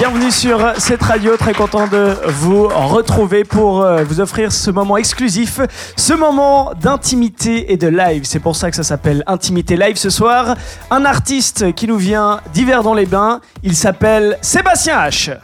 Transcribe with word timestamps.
bienvenue 0.00 0.30
sur 0.30 0.72
cette 0.78 1.02
radio, 1.02 1.36
très 1.36 1.52
content 1.52 1.86
de 1.86 2.16
vous 2.28 2.68
retrouver 2.68 3.44
pour 3.44 3.82
euh, 3.82 4.02
vous 4.02 4.22
offrir 4.22 4.50
ce 4.50 4.70
moment 4.70 4.96
exclusif, 4.96 5.60
ce 5.94 6.14
moment 6.14 6.72
d'intimité 6.80 7.70
et 7.70 7.76
de 7.76 7.86
live. 7.86 8.22
C'est 8.24 8.38
pour 8.38 8.56
ça 8.56 8.70
que 8.70 8.76
ça 8.76 8.82
s'appelle 8.82 9.22
Intimité 9.26 9.76
Live 9.76 9.96
ce 9.96 10.08
soir. 10.08 10.56
Un 10.90 11.04
artiste 11.04 11.74
qui 11.74 11.86
nous 11.86 11.98
vient 11.98 12.40
d'hiver 12.54 12.82
dans 12.82 12.94
les 12.94 13.04
bains, 13.04 13.42
il 13.62 13.76
s'appelle 13.76 14.38
Sébastien 14.40 14.96
H. 15.06 15.36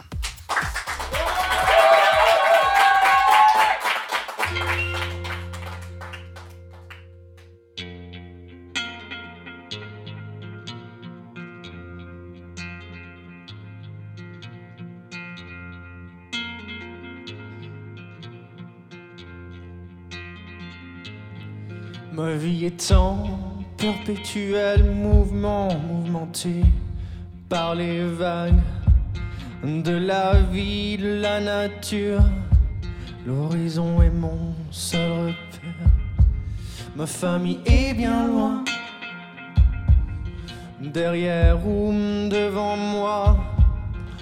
vie 22.47 22.67
est 22.67 22.93
en 22.93 23.17
perpétuel 23.77 24.85
mouvement, 24.85 25.69
mouvementé 25.89 26.63
par 27.49 27.75
les 27.75 28.05
vagues 28.05 28.63
de 29.65 29.97
la 29.97 30.35
vie, 30.53 30.97
de 30.97 31.21
la 31.21 31.41
nature. 31.41 32.23
L'horizon 33.27 34.01
est 34.01 34.11
mon 34.11 34.55
seul 34.71 35.11
repère. 35.11 35.91
Ma 36.95 37.07
famille 37.07 37.59
est 37.67 37.95
bien 37.95 38.29
loin, 38.29 38.65
derrière 40.81 41.67
ou 41.67 41.91
devant 42.31 42.77
moi. 42.77 43.37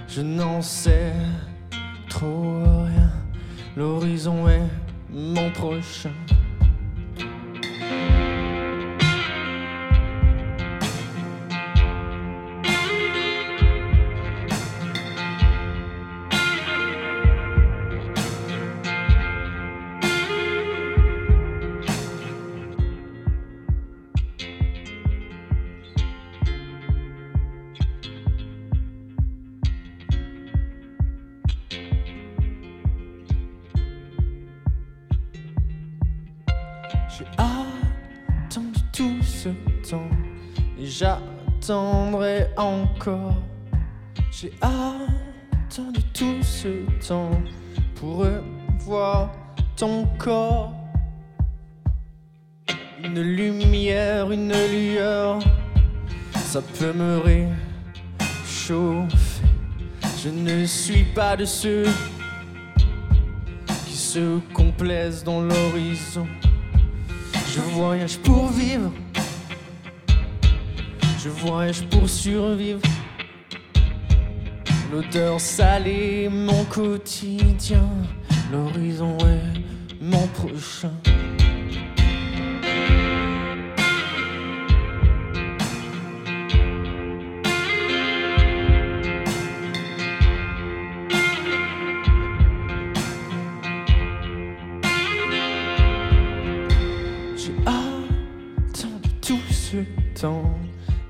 Je 0.09 0.23
n'en 0.23 0.63
sais 0.63 1.13
trop 2.09 2.63
rien. 2.87 3.13
L'horizon 3.77 4.49
est 4.49 4.69
mon 5.11 5.51
prochain. 5.51 6.13
Et 40.79 40.87
j'attendrai 40.87 42.47
encore. 42.57 43.37
J'ai 44.31 44.53
attendu 44.61 46.01
tout 46.13 46.43
ce 46.43 46.85
temps 47.07 47.31
pour 47.95 48.25
revoir 48.25 49.31
ton 49.77 50.07
corps. 50.19 50.73
Une 53.03 53.21
lumière, 53.21 54.31
une 54.31 54.53
lueur, 54.53 55.39
ça 56.35 56.63
peut 56.79 56.93
me 56.93 57.19
réchauffer. 57.19 57.55
Je 60.23 60.31
ne 60.31 60.65
suis 60.65 61.05
pas 61.15 61.37
de 61.37 61.45
ceux 61.45 61.85
qui 63.87 63.93
se 63.95 64.39
complaisent 64.55 65.23
dans 65.23 65.43
l'horizon. 65.43 66.27
Je 67.55 67.61
voyage 67.61 68.17
pour 68.19 68.49
vivre. 68.49 68.91
Je 71.25 71.31
voyage 71.31 71.87
pour 71.89 72.07
survivre. 72.07 72.83
L'odeur 74.93 75.41
salée, 75.41 76.29
mon 76.29 76.65
quotidien. 76.65 77.89
L'horizon 78.53 79.17
est 79.21 80.03
mon 80.03 80.27
prochain. 80.27 80.93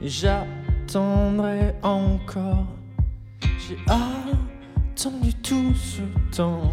J'attendrai 0.08 1.74
encore. 1.82 2.66
J'ai 3.40 3.78
attendu 3.88 5.32
tout 5.42 5.74
ce 5.74 6.02
temps 6.36 6.72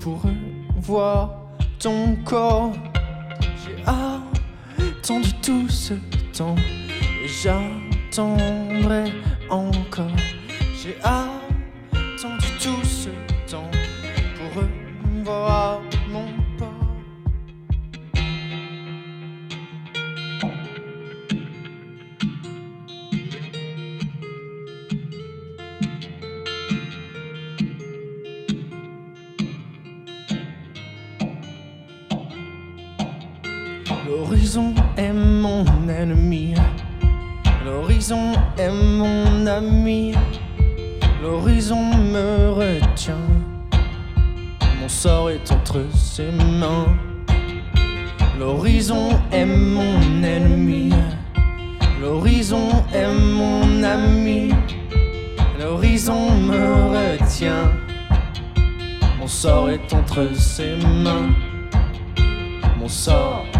pour 0.00 0.22
revoir 0.76 1.36
ton 1.78 2.16
corps. 2.24 2.72
J'ai 3.64 3.82
attendu 3.86 5.32
tout 5.42 5.68
ce 5.68 5.94
temps 6.32 6.56
j'attendrai 7.42 9.12
encore. 9.50 10.16
J'ai 10.82 10.96
attendu 11.02 12.46
tout 12.60 12.84
ce 12.84 13.10
temps 13.50 13.70
pour 14.36 14.62
revoir 14.62 15.80
L'horizon 37.64 38.32
est 38.58 38.70
mon 38.70 39.46
ami. 39.46 40.12
L'horizon 41.22 41.82
me 41.82 42.50
retient. 42.50 43.14
Mon 44.80 44.88
sort 44.88 45.30
est 45.30 45.50
entre 45.50 45.80
ses 45.94 46.30
mains. 46.60 46.88
L'horizon 48.38 49.18
est 49.32 49.46
mon 49.46 50.22
ennemi. 50.22 50.92
L'horizon 52.02 52.68
est 52.92 53.08
mon 53.08 53.82
ami. 53.82 54.50
L'horizon 55.58 56.30
me 56.32 57.16
retient. 57.16 57.72
Mon 59.18 59.26
sort 59.26 59.70
est 59.70 59.90
entre 59.94 60.34
ses 60.34 60.76
mains. 61.02 61.30
Mon 62.78 62.88
sort. 62.88 63.53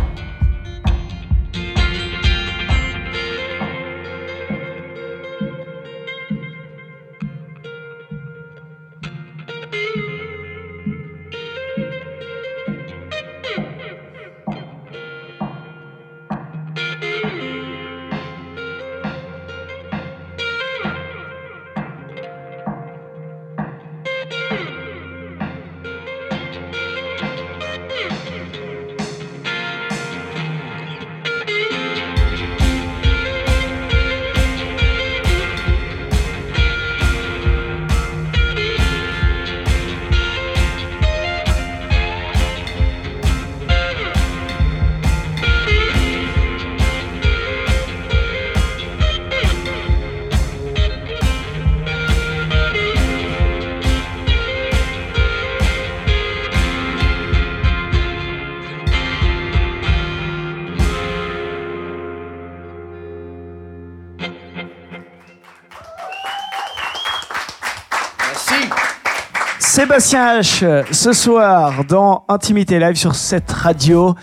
Sébastien 69.85 70.41
H, 70.41 70.65
euh, 70.65 70.83
ce 70.93 71.13
soir 71.13 71.85
dans 71.87 72.25
Intimité 72.31 72.79
Live 72.79 72.95
sur 72.97 73.15
cette 73.15 73.53
radio. 73.53 74.15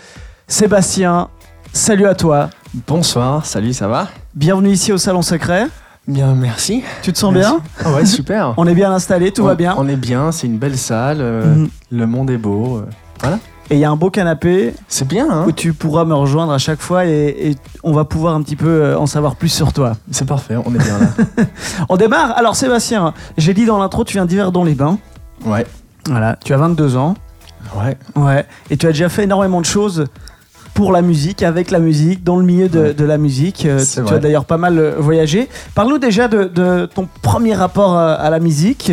Sébastien, 0.48 1.28
salut 1.72 2.06
à 2.08 2.16
toi. 2.16 2.50
Bonsoir, 2.88 3.46
salut, 3.46 3.72
ça 3.72 3.86
va? 3.86 4.08
Bienvenue 4.34 4.70
ici 4.70 4.90
au 4.92 4.98
Salon 4.98 5.22
Secret. 5.22 5.68
Bien, 6.08 6.34
merci. 6.34 6.82
Tu 7.02 7.12
te 7.12 7.18
sens 7.18 7.32
Merci. 7.32 7.48
bien? 7.52 7.62
Ah 7.84 7.92
ouais, 7.92 8.04
super. 8.04 8.54
On 8.56 8.66
est 8.66 8.74
bien 8.74 8.90
installé, 8.90 9.30
tout 9.30 9.42
On- 9.42 9.46
va 9.46 9.54
bien. 9.54 9.76
On 9.78 9.86
est 9.86 9.94
bien, 9.94 10.32
c'est 10.32 10.48
une 10.48 10.58
belle 10.58 10.76
salle, 10.76 11.18
euh, 11.20 11.54
Mhm. 11.54 11.68
le 11.92 12.06
monde 12.08 12.30
est 12.30 12.38
beau. 12.38 12.78
euh, 12.78 12.86
voilà. 13.20 13.38
Et 13.70 13.76
il 13.76 13.78
y 13.78 13.84
a 13.84 13.90
un 13.90 13.96
beau 13.96 14.10
canapé 14.10 14.74
C'est 14.88 15.06
bien, 15.06 15.28
hein 15.30 15.44
où 15.46 15.52
tu 15.52 15.72
pourras 15.74 16.04
me 16.04 16.14
rejoindre 16.14 16.52
à 16.52 16.58
chaque 16.58 16.80
fois 16.80 17.06
et, 17.06 17.50
et 17.50 17.56
on 17.84 17.92
va 17.92 18.04
pouvoir 18.04 18.34
un 18.34 18.42
petit 18.42 18.56
peu 18.56 18.96
en 18.96 19.06
savoir 19.06 19.36
plus 19.36 19.48
sur 19.48 19.72
toi. 19.72 19.92
C'est 20.10 20.26
parfait, 20.26 20.56
on 20.56 20.74
est 20.74 20.78
bien 20.82 20.98
là. 20.98 21.06
On 21.88 21.96
démarre. 21.96 22.36
Alors 22.36 22.56
Sébastien, 22.56 23.14
j'ai 23.38 23.54
dit 23.54 23.64
dans 23.64 23.78
l'intro, 23.78 24.02
tu 24.02 24.14
viens 24.14 24.26
d'Yverdon-les-Bains. 24.26 24.98
Ouais, 25.46 25.66
Voilà, 26.06 26.36
tu 26.44 26.52
as 26.54 26.56
22 26.56 26.96
ans. 26.96 27.14
ouais. 27.76 27.96
Ouais. 28.16 28.46
Et 28.70 28.76
tu 28.76 28.86
as 28.86 28.90
déjà 28.92 29.08
fait 29.08 29.24
énormément 29.24 29.60
de 29.60 29.66
choses 29.66 30.06
pour 30.74 30.90
la 30.92 31.02
musique, 31.02 31.42
avec 31.42 31.70
la 31.70 31.78
musique, 31.80 32.24
dans 32.24 32.36
le 32.36 32.44
milieu 32.44 32.68
de, 32.68 32.78
Ouais. 32.80 32.94
de 32.94 33.04
la 33.04 33.18
musique. 33.18 33.66
Euh, 33.66 33.84
tu 33.84 34.00
vrai. 34.00 34.16
as 34.16 34.18
d'ailleurs 34.18 34.46
pas 34.46 34.56
mal 34.56 34.78
euh, 34.78 34.94
voyagé. 34.98 35.48
Parle-nous 35.74 35.98
déjà 35.98 36.28
de, 36.28 36.44
de 36.44 36.86
ton 36.86 37.06
premier 37.20 37.54
rapport 37.54 37.94
à, 37.94 38.14
à 38.14 38.30
la 38.30 38.40
musique. 38.40 38.90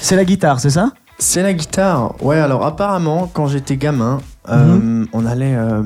C'est 0.00 0.14
la 0.16 0.24
guitare, 0.24 0.60
c'est 0.60 0.70
ça? 0.70 0.92
C'est 1.18 1.42
la 1.42 1.52
guitare. 1.52 2.14
Ouais, 2.22 2.38
alors 2.38 2.64
apparemment, 2.64 3.28
quand 3.32 3.48
j'étais 3.48 3.76
gamin, 3.76 4.20
euh, 4.48 5.04
on 5.12 5.26
allait 5.26 5.54
euh, 5.56 5.82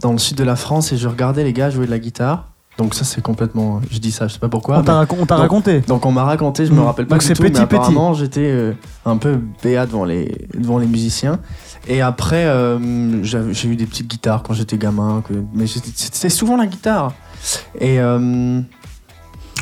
dans 0.00 0.12
le 0.12 0.18
sud 0.18 0.36
de 0.38 0.44
la 0.44 0.56
France 0.56 0.92
et 0.92 0.96
je 0.96 1.06
regardais 1.06 1.44
les 1.44 1.52
gars 1.52 1.70
jouer 1.70 1.86
de 1.86 1.90
la 1.90 1.98
guitare. 1.98 2.49
Donc 2.80 2.94
ça, 2.94 3.04
c'est 3.04 3.20
complètement... 3.20 3.82
Je 3.90 3.98
dis 3.98 4.10
ça, 4.10 4.26
je 4.26 4.32
sais 4.32 4.38
pas 4.38 4.48
pourquoi. 4.48 4.78
On 4.78 4.82
t'a 5.26 5.36
raconté. 5.36 5.80
Donc 5.82 6.06
on 6.06 6.12
m'a 6.12 6.24
raconté, 6.24 6.64
je 6.64 6.72
me 6.72 6.80
Mm. 6.80 6.84
rappelle 6.84 7.06
pas 7.06 7.16
Donc 7.16 7.20
du 7.20 7.26
c'est 7.26 7.34
tout, 7.34 7.42
petit, 7.42 7.60
mais 7.60 7.66
petit. 7.66 7.74
apparemment 7.76 8.14
j'étais 8.14 8.50
euh, 8.50 8.72
un 9.04 9.18
peu 9.18 9.38
béat 9.62 9.84
devant 9.84 10.06
les, 10.06 10.48
devant 10.58 10.78
les 10.78 10.86
musiciens. 10.86 11.40
Et 11.86 12.00
après, 12.00 12.46
euh, 12.46 13.22
j'ai 13.22 13.68
eu 13.68 13.76
des 13.76 13.84
petites 13.84 14.08
guitares 14.08 14.42
quand 14.42 14.54
j'étais 14.54 14.78
gamin, 14.78 15.22
que, 15.28 15.34
mais 15.52 15.66
c'était 15.66 16.30
souvent 16.30 16.56
la 16.56 16.64
guitare. 16.66 17.12
Et 17.78 18.00
euh, 18.00 18.60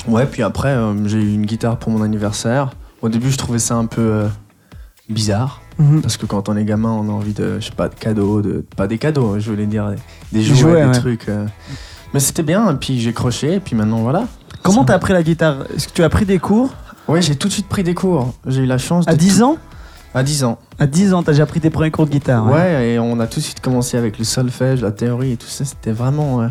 ouais, 0.07 0.27
puis 0.27 0.45
après, 0.45 0.77
j'ai 1.07 1.19
eu 1.19 1.35
une 1.35 1.45
guitare 1.47 1.77
pour 1.77 1.91
mon 1.91 2.03
anniversaire. 2.03 2.71
Au 3.03 3.09
début, 3.09 3.33
je 3.33 3.37
trouvais 3.37 3.59
ça 3.59 3.75
un 3.75 3.87
peu 3.87 4.27
bizarre. 5.09 5.61
Mhm. 5.79 6.03
Parce 6.03 6.17
que 6.17 6.27
quand 6.27 6.49
on 6.49 6.57
est 6.57 6.65
gamin, 6.65 6.91
on 6.91 7.09
a 7.09 7.13
envie 7.13 7.33
de, 7.33 7.59
je 7.59 7.67
sais 7.67 7.73
pas, 7.73 7.89
de 7.89 7.95
cadeaux, 7.97 8.43
de, 8.43 8.65
pas 8.77 8.87
des 8.87 8.99
cadeaux, 8.99 9.41
je 9.41 9.51
voulais 9.51 9.67
dire 9.67 9.89
des, 9.91 9.97
des 9.97 10.39
Des 10.39 10.45
jouets, 10.45 10.57
jouets, 10.61 10.81
des 10.83 10.87
ouais. 10.89 10.93
trucs. 11.01 11.27
Euh. 12.09 12.11
Mais 12.15 12.21
c'était 12.21 12.43
bien, 12.43 12.71
et 12.71 12.75
puis 12.75 13.01
j'ai 13.01 13.13
croché, 13.13 13.55
et 13.55 13.61
puis 13.61 13.77
maintenant 13.77 13.99
voilà. 13.99 14.25
Comment 14.63 14.85
t'as 14.85 14.95
appris 14.95 15.13
la 15.13 15.23
guitare? 15.23 15.57
Est-ce 15.75 15.89
que 15.89 15.93
tu 15.93 16.03
as 16.03 16.09
pris 16.09 16.27
des 16.27 16.39
cours? 16.39 16.71
Ouais, 17.07 17.23
j'ai 17.23 17.37
tout 17.37 17.49
de 17.49 17.53
suite 17.53 17.69
pris 17.69 17.83
des 17.83 17.95
cours. 17.95 18.35
J'ai 18.47 18.63
eu 18.63 18.67
la 18.67 18.77
chance 18.79 19.07
de 19.07 19.13
à 19.13 19.15
10 19.15 19.43
ans? 19.43 19.57
À 20.15 20.23
10 20.23 20.45
ans. 20.45 20.59
À 20.79 20.87
10 20.87 21.15
ans, 21.15 21.23
t'as 21.23 21.33
déjà 21.33 21.47
pris 21.47 21.61
tes 21.61 21.71
premiers 21.71 21.91
cours 21.91 22.07
de 22.07 22.11
guitare. 22.11 22.47
Ouais. 22.47 22.91
et 22.93 22.99
on 22.99 23.19
a 23.21 23.27
tout 23.27 23.41
de 23.41 23.45
suite 23.45 23.61
commencé 23.61 23.97
avec 23.97 24.19
le 24.19 24.25
solfège, 24.25 24.83
la 24.83 24.91
théorie 24.91 25.33
et 25.33 25.37
tout 25.37 25.47
ça. 25.47 25.65
C'était 25.65 25.93
vraiment. 25.93 26.43
euh, 26.43 26.49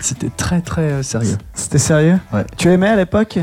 c'était 0.00 0.30
très 0.34 0.60
très 0.60 0.92
euh, 0.92 1.02
sérieux. 1.02 1.36
C'était 1.54 1.78
sérieux? 1.78 2.18
Ouais. 2.32 2.44
Tu 2.56 2.68
aimais 2.70 2.88
à 2.88 2.96
l'époque? 2.96 3.38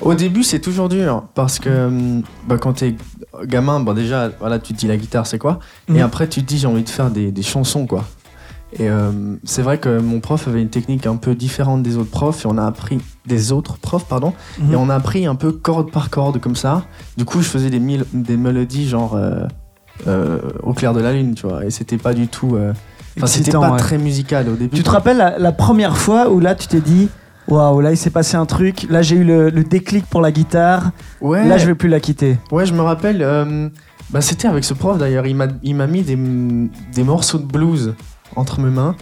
Au 0.00 0.14
début, 0.14 0.42
c'est 0.42 0.58
toujours 0.60 0.88
dur 0.88 1.24
parce 1.34 1.58
que 1.58 1.86
hum, 1.86 2.22
bah, 2.46 2.58
quand 2.58 2.74
t'es 2.74 2.96
gamin, 3.44 3.80
bon, 3.80 3.94
déjà, 3.94 4.28
voilà, 4.40 4.58
tu 4.58 4.74
te 4.74 4.78
dis 4.78 4.86
la 4.88 4.96
guitare 4.96 5.26
c'est 5.26 5.38
quoi? 5.38 5.58
Mhm. 5.88 5.96
Et 5.96 6.00
après, 6.02 6.28
tu 6.28 6.42
te 6.42 6.46
dis 6.46 6.58
j'ai 6.58 6.66
envie 6.66 6.82
de 6.84 6.88
faire 6.88 7.10
des, 7.10 7.30
des 7.32 7.42
chansons 7.42 7.86
quoi. 7.86 8.04
Et 8.78 8.88
euh, 8.90 9.10
c'est 9.44 9.62
vrai 9.62 9.78
que 9.78 10.00
mon 10.00 10.20
prof 10.20 10.48
avait 10.48 10.60
une 10.60 10.68
technique 10.68 11.06
un 11.06 11.16
peu 11.16 11.34
différente 11.34 11.82
des 11.82 11.96
autres 11.96 12.10
profs 12.10 12.44
et 12.44 12.48
on 12.48 12.58
a 12.58 12.66
appris 12.66 12.98
des 13.26 13.50
autres 13.52 13.78
profs 13.78 14.04
pardon 14.06 14.34
Mhm. 14.58 14.72
et 14.72 14.76
on 14.76 14.90
a 14.90 14.94
appris 14.94 15.24
un 15.26 15.34
peu 15.34 15.50
corde 15.52 15.90
par 15.90 16.10
corde 16.10 16.40
comme 16.40 16.56
ça. 16.56 16.84
Du 17.16 17.24
coup, 17.24 17.40
je 17.40 17.48
faisais 17.48 17.70
des, 17.70 17.80
mélodies 18.36 18.86
genre 18.88 19.14
euh, 19.14 19.46
euh, 20.06 20.40
au 20.62 20.74
clair 20.74 20.92
de 20.92 21.00
la 21.00 21.12
lune, 21.14 21.34
tu 21.34 21.46
vois. 21.46 21.64
Et 21.64 21.70
c'était 21.70 21.96
pas 21.96 22.12
du 22.12 22.28
tout. 22.28 22.58
Enfin, 23.16 23.26
c'était 23.26 23.50
pas 23.52 23.70
ouais. 23.70 23.78
très 23.78 23.96
musical 23.96 24.46
au 24.50 24.56
début. 24.56 24.76
Tu 24.76 24.82
te 24.82 24.90
rappelles 24.90 25.16
la, 25.16 25.38
la 25.38 25.52
première 25.52 25.96
fois 25.96 26.28
où 26.30 26.38
là 26.38 26.54
tu 26.54 26.66
t'es 26.66 26.80
dit 26.80 27.08
Waouh, 27.48 27.80
là 27.80 27.92
il 27.92 27.96
s'est 27.96 28.10
passé 28.10 28.36
un 28.36 28.44
truc, 28.44 28.86
là 28.90 29.00
j'ai 29.02 29.14
eu 29.16 29.22
le, 29.24 29.50
le 29.50 29.62
déclic 29.64 30.04
pour 30.06 30.20
la 30.20 30.32
guitare, 30.32 30.90
Ouais. 31.20 31.46
là 31.46 31.56
je 31.58 31.66
vais 31.66 31.76
plus 31.76 31.88
la 31.88 32.00
quitter. 32.00 32.36
Ouais, 32.50 32.66
je 32.66 32.74
me 32.74 32.80
rappelle. 32.82 33.18
bah, 34.10 34.20
c'était 34.20 34.48
avec 34.48 34.64
ce 34.64 34.74
prof 34.74 34.98
d'ailleurs. 34.98 35.26
Il 35.26 35.36
m'a, 35.36 35.46
il 35.62 35.76
m'a 35.76 35.86
mis 35.86 36.02
des, 36.02 36.18
des 36.92 37.04
morceaux 37.04 37.38
de 37.38 37.44
blues 37.46 37.94
entre 38.34 38.60
mes 38.60 38.70
mains 38.70 38.96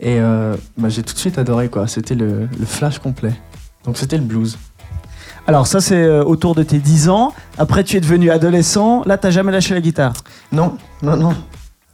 et 0.00 0.18
euh, 0.18 0.56
bah, 0.78 0.88
j'ai 0.88 1.02
tout 1.02 1.12
de 1.12 1.18
suite 1.18 1.38
adoré 1.38 1.68
quoi. 1.68 1.86
C'était 1.86 2.14
le, 2.14 2.48
le 2.58 2.66
flash 2.66 2.98
complet. 2.98 3.34
Donc 3.84 3.98
c'était 3.98 4.16
le 4.16 4.24
blues. 4.24 4.58
Alors 5.46 5.66
ça 5.66 5.80
c'est 5.80 6.02
euh, 6.02 6.24
autour 6.24 6.54
de 6.54 6.62
tes 6.62 6.78
10 6.78 7.08
ans, 7.08 7.32
après 7.58 7.84
tu 7.84 7.96
es 7.96 8.00
devenu 8.00 8.30
adolescent, 8.30 9.02
là 9.04 9.18
t'as 9.18 9.30
jamais 9.30 9.52
lâché 9.52 9.74
la 9.74 9.80
guitare? 9.80 10.14
Non, 10.52 10.76
non, 11.02 11.16
non. 11.16 11.34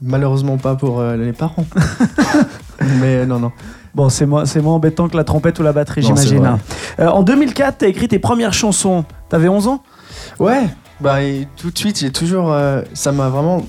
Malheureusement 0.01 0.57
pas 0.57 0.75
pour 0.75 1.01
euh, 1.01 1.17
les 1.17 1.33
parents. 1.33 1.65
Mais 3.01 3.25
non, 3.25 3.39
non. 3.39 3.53
Bon 3.95 4.09
c'est 4.09 4.27
moins, 4.27 4.45
c'est 4.45 4.61
moins 4.61 4.75
embêtant 4.75 5.09
que 5.09 5.17
la 5.17 5.25
trompette 5.25 5.59
ou 5.59 5.63
la 5.63 5.73
batterie 5.73 6.03
Non, 6.03 6.09
j'imagine. 6.17 6.59
Euh, 7.01 7.09
en 7.09 7.23
2004 7.23 7.79
t'as 7.79 7.89
écrit 7.89 8.09
tes 8.09 8.19
premières 8.19 8.53
chansons, 8.53 9.05
t'avais 9.29 9.49
11 9.49 9.69
ans? 9.69 9.83
Ouais, 10.39 10.65
bah 11.01 11.23
et 11.23 11.49
tout 11.57 11.71
de 11.71 11.79
suite, 11.79 11.99
j'ai 11.99 12.11
toujours. 12.11 12.55
ça 12.95 13.13
m'a 13.13 13.29
vraiment 13.29 13.65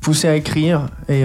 poussé 0.00 0.28
à 0.28 0.36
écrire. 0.36 0.88
Et 1.08 1.24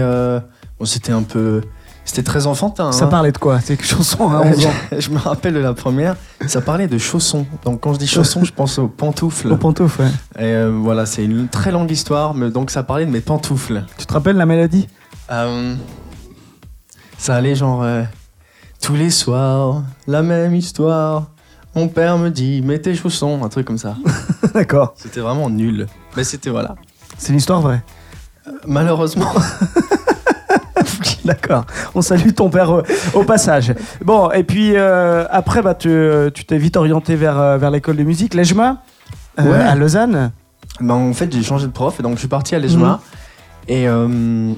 c'était 0.86 1.12
un 1.12 1.24
peu. 1.24 1.62
C'était 2.06 2.24
très 2.24 2.48
enfantin. 2.48 2.92
Ça 2.92 3.06
hein. 3.06 3.08
parlait 3.08 3.32
de 3.32 3.38
quoi? 3.38 3.60
Ces 3.60 3.78
chansons 3.78 4.30
à 4.30 4.42
11 4.42 4.66
ans 4.66 4.72
je, 4.98 5.10
me 5.12 5.20
rappelle 5.20 5.54
de 5.54 5.60
la 5.60 5.74
première, 5.74 6.16
ça 6.48 6.60
parlait 6.60 6.88
de 6.88 6.98
chaussons. 6.98 7.46
Donc 7.64 7.82
quand 7.82 7.94
je 7.94 8.00
dis 8.00 8.08
chaussons, 8.08 8.44
je 8.44 8.52
pense 8.52 8.80
aux 8.80 8.88
pantoufles. 8.88 9.52
Au 9.52 9.58
pantoufle, 9.58 10.02
ouais. 10.02 10.10
Et 10.40 10.54
euh, 10.56 10.72
voilà, 10.72 11.06
c'est 11.06 11.24
une 11.24 11.48
très 11.50 11.72
longue 11.72 11.92
histoire, 11.92 12.34
mais 12.34 12.50
donc 12.50 12.72
ça 12.72 12.82
parlait 12.82 13.06
de 13.06 13.12
mes 13.12 13.22
pantoufles. 13.22 13.84
Tu 13.98 14.08
te 14.08 14.14
rappelles 14.14 14.38
la 14.38 14.48
mélodie? 14.48 14.88
Euh, 15.30 15.76
ça 17.20 17.36
allait 17.36 17.54
genre 17.54 17.84
euh, 17.84 18.02
tous 18.82 18.96
les 18.96 19.12
soirs, 19.12 19.84
la 20.08 20.24
même 20.24 20.56
histoire. 20.56 21.28
Mon 21.76 21.88
père 21.90 22.18
me 22.18 22.30
dit 22.30 22.62
mets 22.62 22.80
tes 22.80 22.96
chaussons, 22.96 23.44
un 23.44 23.50
truc 23.50 23.68
comme 23.68 23.78
ça. 23.78 23.96
D'accord. 24.56 24.96
C'était 24.98 25.20
vraiment 25.20 25.50
nul. 25.50 25.86
Mais 26.18 26.24
c'était 26.24 26.50
voilà. 26.50 26.76
C'est 27.20 27.34
une 27.34 27.38
histoire 27.38 27.62
vraie. 27.62 27.84
Malheureusement. 28.66 29.32
D'accord. 31.26 31.66
On 31.96 32.02
salue 32.02 32.32
ton 32.32 32.50
père 32.50 32.72
au, 32.72 32.82
au 33.14 33.24
passage. 33.24 33.74
Bon, 34.04 34.32
et 34.32 34.44
puis 34.44 34.74
euh, 34.76 35.26
après, 35.30 35.62
bah, 35.62 35.76
tu 35.76 35.90
tu 36.34 36.46
t'es 36.46 36.58
vite 36.58 36.78
orienté 36.78 37.16
vers, 37.16 37.38
euh, 37.40 37.58
vers 37.58 37.72
l'école 37.72 37.98
de 37.98 38.04
musique, 38.04 38.34
l'EJMA, 38.34 38.82
euh, 39.40 39.44
Ouais. 39.44 39.58
à 39.64 39.76
Lausanne. 39.76 40.32
Ben, 40.82 40.94
en 40.94 41.14
fait, 41.14 41.32
j'ai 41.34 41.44
changé 41.44 41.68
de 41.68 41.72
prof 41.72 42.00
et 42.00 42.04
donc 42.04 42.14
je 42.16 42.20
suis 42.20 42.28
parti 42.28 42.56
à 42.56 42.60
l'EJMA. 42.60 42.88
Mhm. 42.88 43.00
Et 43.68 43.88
euh, 43.88 44.54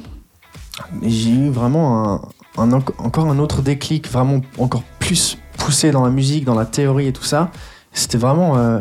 j'ai 1.03 1.31
eu 1.31 1.49
vraiment 1.49 2.13
un, 2.57 2.61
un 2.63 2.71
enc- 2.71 2.93
encore 2.99 3.25
un 3.29 3.39
autre 3.39 3.61
déclic, 3.61 4.09
vraiment 4.09 4.41
encore 4.57 4.83
plus 4.99 5.37
poussé 5.57 5.91
dans 5.91 6.03
la 6.03 6.11
musique, 6.11 6.45
dans 6.45 6.55
la 6.55 6.65
théorie 6.65 7.07
et 7.07 7.13
tout 7.13 7.23
ça. 7.23 7.49
C'était 7.93 8.17
vraiment 8.17 8.57
euh, 8.57 8.79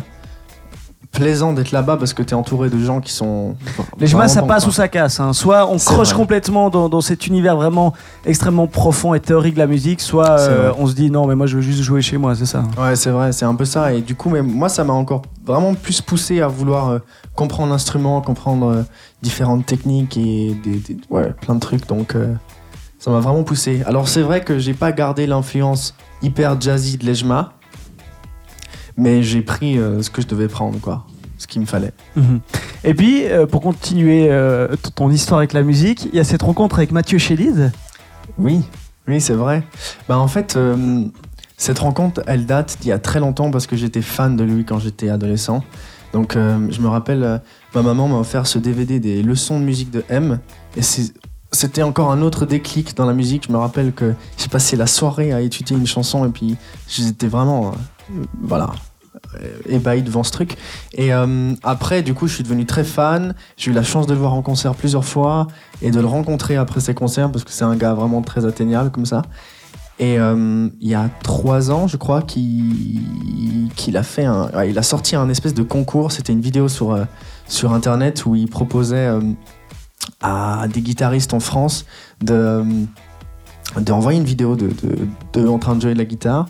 plaisant 1.12 1.52
d'être 1.52 1.72
là-bas 1.72 1.96
parce 1.96 2.12
que 2.14 2.22
tu 2.22 2.30
es 2.30 2.34
entouré 2.34 2.70
de 2.70 2.78
gens 2.78 3.00
qui 3.00 3.12
sont. 3.12 3.56
L'EJMA, 3.98 4.18
vraiment 4.20 4.28
ça 4.32 4.42
passe 4.42 4.62
quoi. 4.64 4.70
ou 4.70 4.72
ça 4.72 4.88
casse. 4.88 5.18
hein. 5.20 5.32
Soit 5.32 5.66
on 5.68 5.76
croche 5.78 6.08
vrai. 6.10 6.16
complètement 6.16 6.70
dans, 6.70 6.88
dans 6.88 7.00
cet 7.00 7.26
univers 7.26 7.56
vraiment 7.56 7.92
extrêmement 8.24 8.66
profond 8.68 9.12
et 9.14 9.20
théorique 9.20 9.54
de 9.54 9.58
la 9.58 9.66
musique, 9.66 10.00
soit 10.00 10.38
euh, 10.40 10.72
on 10.78 10.86
se 10.86 10.94
dit 10.94 11.10
non, 11.10 11.26
mais 11.26 11.34
moi 11.34 11.46
je 11.46 11.56
veux 11.56 11.62
juste 11.62 11.82
jouer 11.82 12.00
chez 12.00 12.16
moi, 12.16 12.34
c'est 12.36 12.46
ça. 12.46 12.62
Ouais, 12.78 12.94
c'est 12.96 13.10
vrai, 13.10 13.32
c'est 13.32 13.44
un 13.44 13.54
peu 13.56 13.64
ça. 13.64 13.92
Et 13.92 14.00
du 14.02 14.14
coup, 14.14 14.30
mais 14.30 14.42
moi, 14.42 14.68
ça 14.68 14.84
m'a 14.84 14.92
encore 14.92 15.22
vraiment 15.44 15.74
plus 15.74 16.00
poussé 16.00 16.40
à 16.40 16.46
vouloir 16.48 16.88
euh, 16.90 16.98
comprendre 17.34 17.72
l'instrument, 17.72 18.20
comprendre 18.20 18.66
euh, 18.68 18.82
différentes 19.22 19.66
techniques 19.66 20.16
et 20.16 20.54
des, 20.62 20.76
des- 20.76 20.96
ouais, 21.10 21.32
plein 21.40 21.54
de 21.56 21.60
trucs. 21.60 21.86
Donc, 21.88 22.14
ça 22.98 23.10
m'a 23.10 23.18
vraiment 23.20 23.42
poussé. 23.42 23.82
Alors, 23.86 24.08
c'est 24.08 24.22
vrai 24.22 24.42
que 24.42 24.58
j'ai 24.58 24.74
pas 24.74 24.92
gardé 24.92 25.26
l'influence 25.26 25.94
hyper 26.22 26.60
jazzy 26.60 26.98
de 26.98 27.06
l'EJMA, 27.06 27.54
mais 29.00 29.22
j'ai 29.22 29.42
pris 29.42 29.78
euh, 29.78 30.02
ce 30.02 30.10
que 30.10 30.22
je 30.22 30.26
devais 30.26 30.48
prendre, 30.48 30.78
quoi. 30.80 31.06
Ce 31.38 31.46
qu'il 31.46 31.60
me 31.62 31.66
fallait. 31.66 31.92
Mhm. 32.16 32.40
Et 32.84 32.94
puis, 32.94 33.24
euh, 33.24 33.46
pour 33.46 33.62
continuer 33.62 34.26
euh, 34.30 34.68
ton 34.94 35.10
histoire 35.10 35.38
avec 35.38 35.52
la 35.54 35.62
musique, 35.62 36.06
il 36.12 36.16
y 36.16 36.20
a 36.20 36.24
cette 36.24 36.42
rencontre 36.42 36.76
avec 36.76 36.92
Mathieu 36.92 37.16
Chédid. 37.18 37.72
Oui, 38.38 38.60
oui, 39.08 39.20
c'est 39.20 39.32
vrai. 39.34 39.62
Bah, 40.08 40.18
en 40.18 40.28
fait, 40.28 40.56
euh, 40.56 41.04
cette 41.56 41.78
rencontre, 41.78 42.22
elle 42.26 42.44
date 42.46 42.76
d'il 42.80 42.88
y 42.88 42.92
a 42.92 42.98
très 42.98 43.20
longtemps 43.20 43.50
parce 43.50 43.66
que 43.66 43.74
j'étais 43.76 44.02
fan 44.02 44.36
de 44.36 44.44
lui 44.44 44.64
quand 44.66 44.78
j'étais 44.78 45.08
adolescent. 45.08 45.64
Donc, 46.12 46.36
euh, 46.36 46.66
je 46.70 46.80
me 46.80 46.88
rappelle, 46.88 47.22
euh, 47.22 47.38
ma 47.74 47.82
maman 47.82 48.08
m'a 48.08 48.16
offert 48.18 48.46
ce 48.46 48.58
DVD 48.58 49.00
des 49.00 49.22
leçons 49.22 49.58
de 49.60 49.64
musique 49.64 49.90
de 49.90 50.04
M. 50.10 50.40
Et 50.76 50.82
c'est- 50.82 51.14
c'était 51.52 51.82
encore 51.82 52.10
un 52.12 52.20
autre 52.22 52.44
déclic 52.46 52.94
dans 52.96 53.06
la 53.06 53.14
musique. 53.14 53.44
Je 53.48 53.52
me 53.52 53.58
rappelle 53.58 53.92
que 53.92 54.12
j'ai 54.36 54.48
passé 54.48 54.76
la 54.76 54.86
soirée 54.86 55.32
à 55.32 55.40
étudier 55.40 55.76
une 55.76 55.86
chanson 55.86 56.24
et 56.26 56.30
puis 56.30 56.56
j'étais 56.88 57.28
vraiment, 57.28 57.68
euh, 57.68 58.22
voilà, 58.42 58.70
ébahi 59.68 60.02
devant 60.02 60.22
ce 60.22 60.32
truc. 60.32 60.56
Et 60.94 61.12
euh, 61.12 61.52
après, 61.62 62.02
du 62.02 62.14
coup, 62.14 62.26
je 62.26 62.34
suis 62.34 62.42
devenu 62.42 62.66
très 62.66 62.84
fan. 62.84 63.34
J'ai 63.56 63.70
eu 63.70 63.74
la 63.74 63.82
chance 63.82 64.06
de 64.06 64.12
le 64.12 64.18
voir 64.18 64.34
en 64.34 64.42
concert 64.42 64.74
plusieurs 64.74 65.04
fois 65.04 65.46
et 65.82 65.90
de 65.90 66.00
le 66.00 66.06
rencontrer 66.06 66.56
après 66.56 66.80
ses 66.80 66.94
concerts 66.94 67.30
parce 67.30 67.44
que 67.44 67.50
c'est 67.50 67.64
un 67.64 67.76
gars 67.76 67.94
vraiment 67.94 68.22
très 68.22 68.46
atteignable 68.46 68.90
comme 68.90 69.06
ça. 69.06 69.22
Et 69.98 70.18
euh, 70.18 70.68
il 70.80 70.88
y 70.88 70.94
a 70.94 71.10
trois 71.22 71.70
ans, 71.70 71.86
je 71.86 71.98
crois, 71.98 72.22
qu'il 72.22 73.02
a 73.94 74.02
fait 74.02 74.24
un, 74.24 74.48
ouais, 74.50 74.70
il 74.70 74.78
a 74.78 74.82
sorti 74.82 75.14
un 75.14 75.28
espèce 75.28 75.52
de 75.52 75.62
concours. 75.62 76.10
C'était 76.10 76.32
une 76.32 76.40
vidéo 76.40 76.68
sur 76.68 76.92
euh, 76.92 77.04
sur 77.46 77.74
internet 77.74 78.24
où 78.24 78.34
il 78.34 78.48
proposait 78.48 79.10
à 80.22 80.66
des 80.72 80.80
guitaristes 80.80 81.34
en 81.34 81.40
France 81.40 81.84
de 82.22 82.64
d'envoyer 83.78 84.18
une 84.18 84.24
vidéo 84.24 84.56
de, 84.56 84.68
de, 84.68 84.98
de 85.34 85.46
en 85.46 85.58
train 85.58 85.76
de 85.76 85.82
jouer 85.82 85.92
de 85.92 85.98
la 85.98 86.04
guitare. 86.04 86.48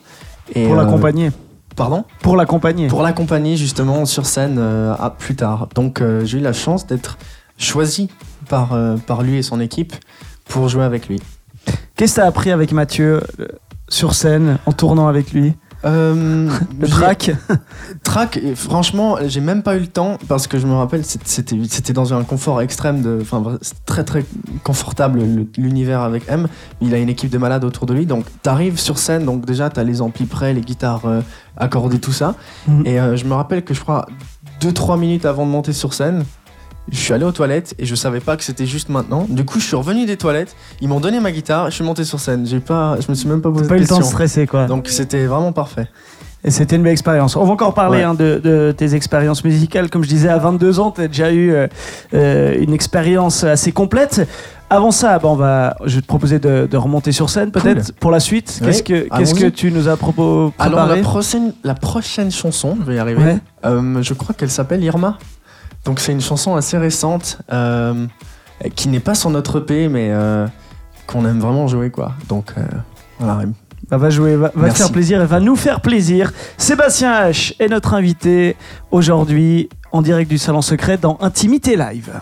Et, 0.55 0.67
Pour 0.67 0.77
l'accompagner. 0.77 1.31
Pardon 1.80 2.04
Pour 2.20 2.37
l'accompagner. 2.37 2.88
Pour 2.88 3.02
l'accompagner 3.02 3.56
justement 3.56 4.04
sur 4.04 4.26
scène 4.26 4.58
euh, 4.58 4.92
à 4.99 5.08
plus 5.08 5.34
tard. 5.34 5.66
Donc 5.75 6.02
euh, 6.02 6.26
j'ai 6.26 6.37
eu 6.37 6.42
la 6.42 6.52
chance 6.52 6.87
d'être 6.87 7.16
choisi 7.56 8.10
par, 8.50 8.75
euh, 8.75 8.99
par 8.99 9.22
lui 9.22 9.38
et 9.38 9.42
son 9.42 9.60
équipe 9.60 9.94
pour 10.46 10.68
jouer 10.68 10.84
avec 10.84 11.08
lui. 11.08 11.22
Qu'est-ce 11.96 12.16
que 12.16 12.20
t'as 12.20 12.26
appris 12.26 12.50
avec 12.50 12.72
Mathieu 12.72 13.22
sur 13.88 14.12
scène, 14.12 14.58
en 14.66 14.72
tournant 14.72 15.08
avec 15.08 15.32
lui? 15.32 15.54
Euh, 15.84 16.49
Le 16.80 16.88
track 16.88 17.30
Track, 18.02 18.37
et 18.37 18.54
franchement, 18.54 19.16
j'ai 19.26 19.40
même 19.40 19.62
pas 19.62 19.76
eu 19.76 19.80
le 19.80 19.87
temps 19.87 20.18
parce 20.28 20.46
que 20.46 20.58
je 20.58 20.66
me 20.66 20.75
rappelle, 20.75 21.04
c'était 21.04 21.56
c'était 21.68 21.92
dans 21.92 22.12
un 22.14 22.22
confort 22.25 22.60
extrême, 22.60 23.00
de, 23.02 23.18
enfin 23.22 23.42
très 23.87 24.04
très 24.04 24.25
confortable 24.62 25.20
le- 25.20 25.46
l'univers 25.56 26.00
avec 26.00 26.25
M. 26.28 26.49
Il 26.80 26.92
a 26.94 26.99
une 26.99 27.08
équipe 27.08 27.30
de 27.30 27.38
malades 27.38 27.64
autour 27.64 27.87
de 27.87 27.94
lui, 27.94 28.06
donc 28.06 28.25
t'arrives 28.42 28.78
sur 28.78 28.99
scène, 28.99 29.25
donc 29.25 29.46
déjà 29.46 29.70
t'as 29.70 29.84
les 29.84 30.02
amplis 30.02 30.26
prêts, 30.26 30.52
les 30.52 30.60
guitares 30.60 31.02
euh, 31.06 31.20
accordées, 31.56 31.99
tout 31.99 32.12
ça. 32.12 32.34
Mhm. 32.68 32.82
Et 32.87 33.00
euh, 33.00 33.16
je 33.16 33.25
me 33.25 33.34
rappelle 33.34 33.64
que 33.64 33.72
je 33.75 33.80
crois 33.80 34.06
2-3 34.60 34.99
minutes 34.99 35.25
avant 35.25 35.46
de 35.46 35.50
monter 35.50 35.72
sur 35.72 35.94
scène, 35.94 36.25
je 36.90 36.99
suis 36.99 37.12
allé 37.12 37.25
aux 37.25 37.32
toilettes 37.32 37.75
et 37.78 37.87
je 37.87 37.94
savais 37.94 38.20
pas 38.20 38.37
que 38.37 38.42
c'était 38.44 38.66
juste 38.66 38.88
maintenant. 38.88 39.26
Du 39.28 39.44
coup, 39.44 39.60
je 39.60 39.64
suis 39.66 39.76
revenu 39.76 40.06
des 40.06 40.16
toilettes, 40.16 40.56
ils 40.80 40.88
m'ont 40.88 41.00
donné 41.00 41.20
ma 41.20 41.30
guitare, 41.32 41.68
et 41.68 41.70
je 41.70 41.76
suis 41.76 41.84
monté 41.84 42.04
sur 42.04 42.18
scène. 42.20 42.46
J'ai 42.46 42.60
pas, 42.60 42.96
je 43.00 43.06
me 43.08 43.14
suis 43.14 43.28
même 43.28 43.40
pas 43.42 43.50
posé 43.50 43.68
Pas 43.68 43.75
eu 43.76 43.78
de 43.78 43.82
le 43.82 43.88
temps 43.88 43.99
de 43.99 44.04
stresser, 44.04 44.46
quoi. 44.46 44.66
Donc 44.66 44.88
c'était 44.88 45.26
vraiment 45.26 45.52
parfait. 45.52 45.88
Et 46.42 46.50
c'était 46.50 46.76
une 46.76 46.82
belle 46.82 46.92
expérience. 46.92 47.37
On 47.37 47.44
va 47.44 47.52
encore 47.52 47.75
parler 47.75 47.99
Ouais. 47.99 48.04
hein, 48.04 48.14
de, 48.14 48.40
de 48.42 48.72
tes 48.75 48.94
expériences 48.94 49.44
musicales. 49.44 49.90
Comme 49.90 50.02
je 50.02 50.08
disais, 50.08 50.30
à 50.30 50.38
22 50.38 50.80
ans, 50.80 50.90
tu 50.90 51.02
as 51.02 51.08
déjà 51.08 51.30
eu 51.32 51.52
euh, 51.52 51.66
euh, 52.14 52.56
une 52.58 52.72
expérience 52.72 53.44
assez 53.44 53.72
complète. 53.72 54.26
Avant 54.70 54.90
ça, 54.90 55.18
bah, 55.18 55.28
on 55.28 55.34
va, 55.37 55.76
je 55.84 55.96
vais 55.96 56.00
te 56.00 56.06
proposer 56.06 56.38
de, 56.38 56.66
de 56.70 56.76
remonter 56.78 57.12
sur 57.12 57.28
scène 57.28 57.50
peut-être 57.50 57.92
pour 57.96 58.10
la 58.10 58.20
suite. 58.20 58.58
Oui, 58.62 58.68
Qu'est-ce 58.68 58.82
que, 58.84 59.08
qu'est-ce 59.18 59.34
que 59.34 59.40
allons-y. 59.40 59.52
tu 59.52 59.70
nous 59.70 59.87
as 59.88 59.96
propo- 59.96 60.52
Alors 60.58 60.87
la 60.87 60.96
prochaine, 61.02 61.52
la 61.62 61.75
prochaine 61.75 62.30
chanson, 62.30 62.75
je 62.80 62.87
vais 62.87 62.94
y 62.94 62.99
arriver. 62.99 63.22
Ouais. 63.22 63.38
Euh, 63.66 64.00
je 64.00 64.14
crois 64.14 64.34
qu'elle 64.34 64.50
s'appelle 64.50 64.82
Irma. 64.82 65.18
Donc 65.84 66.00
c'est 66.00 66.12
une 66.12 66.20
chanson 66.20 66.56
assez 66.56 66.78
récente 66.78 67.38
euh, 67.52 68.06
qui 68.75 68.88
n'est 68.88 69.00
pas 69.00 69.14
sur 69.14 69.30
notre 69.30 69.60
EP, 69.60 69.88
mais 69.88 70.08
euh, 70.10 70.46
qu'on 71.06 71.25
aime 71.26 71.40
vraiment 71.40 71.66
jouer 71.68 71.90
quoi. 71.90 72.12
Donc 72.28 72.52
euh, 72.56 72.62
voilà. 73.18 73.42
Bah, 73.88 73.96
va 73.96 74.10
jouer, 74.10 74.37
va, 74.37 74.52
va 74.54 74.70
te 74.70 74.76
faire 74.76 74.92
plaisir 74.92 75.20
et 75.20 75.26
va 75.26 75.40
nous 75.40 75.56
faire 75.56 75.80
plaisir. 75.80 76.32
Sébastien 76.58 77.12
H 77.28 77.54
est 77.58 77.68
notre 77.68 77.94
invité 77.94 78.56
aujourd'hui 78.90 79.68
en 79.90 80.02
direct 80.02 80.30
du 80.30 80.38
Salon 80.38 80.62
Secret 80.62 80.96
dans 80.96 81.18
Intimité 81.20 81.76
Live. 81.76 82.12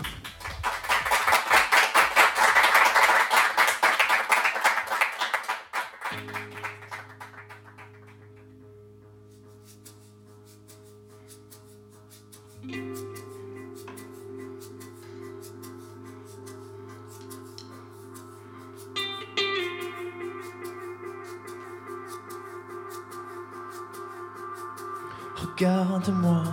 Regarde-moi, 25.41 26.43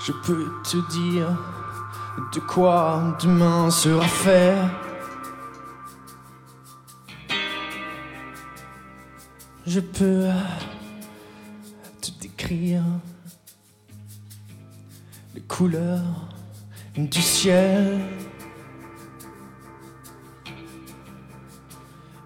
je 0.00 0.12
peux 0.12 0.50
te 0.64 0.76
dire 0.90 1.28
de 2.32 2.40
quoi 2.40 3.16
demain 3.20 3.70
sera 3.70 4.06
fait. 4.06 4.56
Je 9.66 9.80
peux 9.80 10.28
te 12.00 12.10
décrire 12.20 12.82
les 15.34 15.42
couleurs 15.42 16.28
du 16.96 17.22
ciel. 17.22 18.00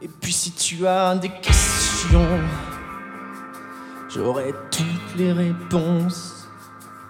Et 0.01 0.09
puis 0.09 0.33
si 0.33 0.53
tu 0.53 0.87
as 0.87 1.17
des 1.17 1.31
questions, 1.31 2.41
J'aurai 4.19 4.53
toutes 4.73 5.15
les 5.17 5.33
réponses, 5.33 6.49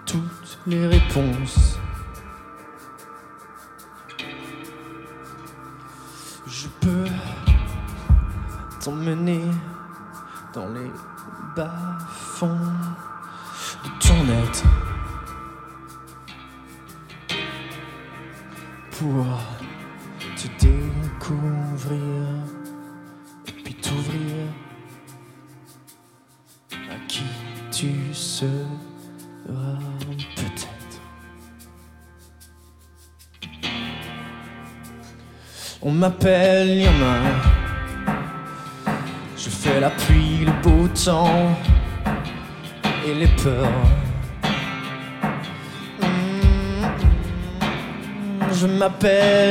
toutes 0.05 0.59
les 0.67 0.87
réponses. 0.87 1.79
Je 6.47 6.69
peux 6.83 7.07
t'emmener 8.85 9.41
dans 10.53 10.69
les 10.69 10.91
bas-fonds 11.57 11.98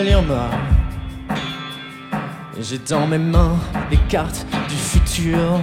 Irma. 0.06 0.50
Et 2.58 2.64
J'ai 2.64 2.80
dans 2.80 3.06
mes 3.08 3.18
mains 3.18 3.58
les 3.92 3.98
cartes 4.10 4.46
du 4.68 4.76
futur 4.76 5.62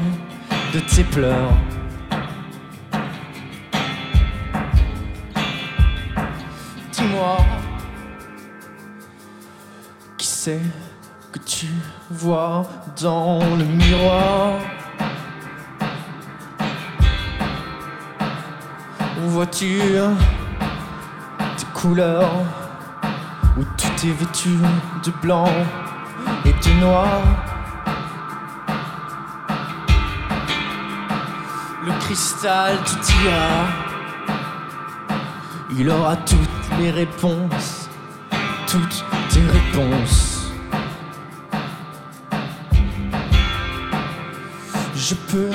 de 0.72 0.80
tes 0.80 1.04
pleurs. 1.04 1.50
Dis-moi, 6.92 7.38
qui 10.16 10.26
c'est 10.26 10.60
que 11.32 11.38
tu 11.40 11.66
vois 12.10 12.66
dans 13.00 13.40
le 13.56 13.64
miroir? 13.64 14.60
Vois-tu 19.26 19.80
tes 21.56 21.66
couleurs? 21.74 22.63
Tout 24.04 24.12
vêtu 24.12 24.50
de 25.02 25.10
blanc 25.22 25.48
et 26.44 26.52
de 26.52 26.80
noir? 26.80 27.22
Le 31.86 31.92
cristal 32.00 32.76
te 32.84 32.94
dira 33.06 33.66
Il 35.78 35.88
aura 35.88 36.16
toutes 36.16 36.78
les 36.78 36.90
réponses 36.90 37.88
Toutes 38.66 39.04
tes 39.30 39.40
réponses. 39.40 40.52
Je 44.94 45.14
peux 45.14 45.50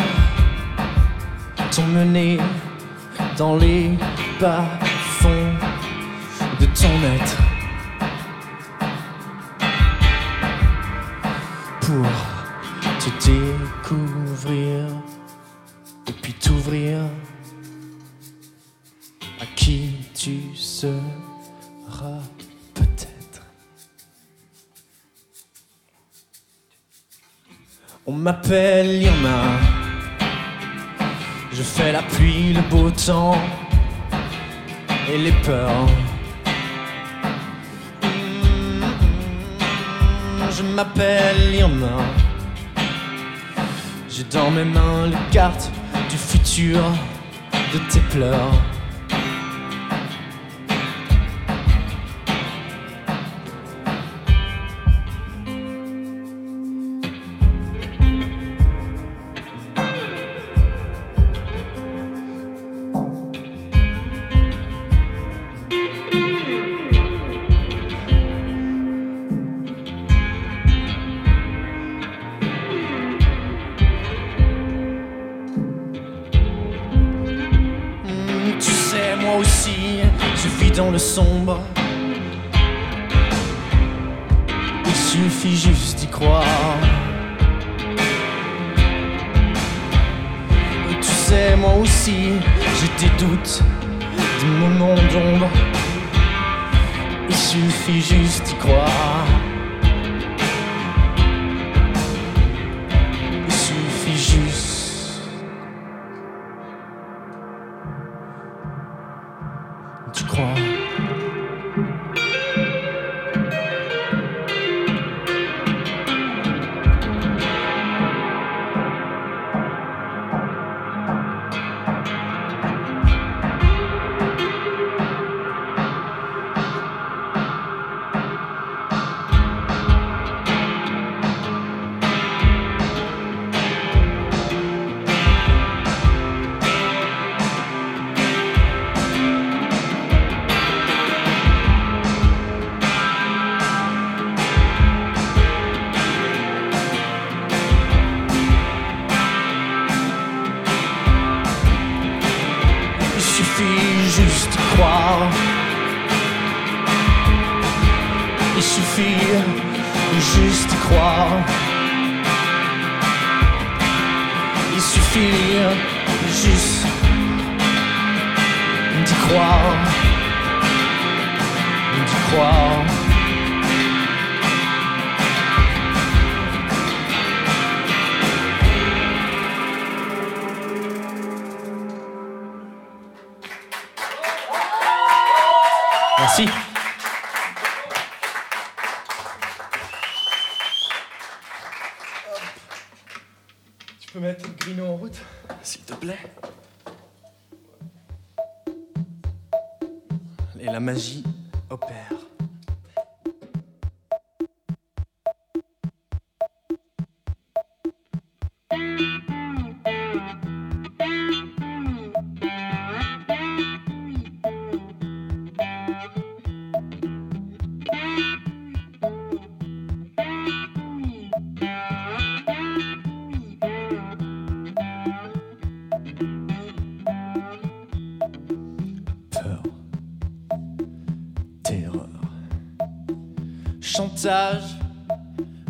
t'emmener 1.71 2.39
dans 3.37 3.55
les 3.57 3.97
bas-fonds 4.39 5.53
de 6.59 6.65
ton 6.65 6.93
être 7.15 7.48
pour 11.89 12.05
te 12.99 13.09
découvrir 13.25 14.85
et 16.07 16.11
puis 16.11 16.33
t'ouvrir 16.33 16.99
à 19.41 19.45
qui 19.55 19.95
tu 20.13 20.55
seras 20.55 22.21
peut-être. 22.75 23.41
On 28.05 28.13
m'appelle 28.13 29.01
Irma. 29.01 29.41
Je 31.51 31.63
fais 31.63 31.91
la 31.91 32.03
pluie, 32.03 32.53
le 32.53 32.61
beau 32.69 32.91
temps 32.91 33.41
et 35.11 35.17
les 35.17 35.33
peurs. 35.43 35.89
m'appelle, 40.79 41.55
il. 41.55 41.65
J'ai 44.09 44.23
dans 44.23 44.49
mes 44.49 44.63
mains 44.63 45.07
les 45.07 45.31
cartes 45.31 45.69
du 46.09 46.15
futur 46.15 46.79
de 47.73 47.79
tes 47.91 47.99
pleurs. 48.11 48.78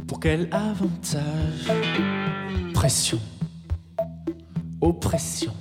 Pour 0.08 0.20
quel 0.20 0.50
avantage? 0.52 1.68
Pression, 2.74 3.20
oppression. 4.82 5.54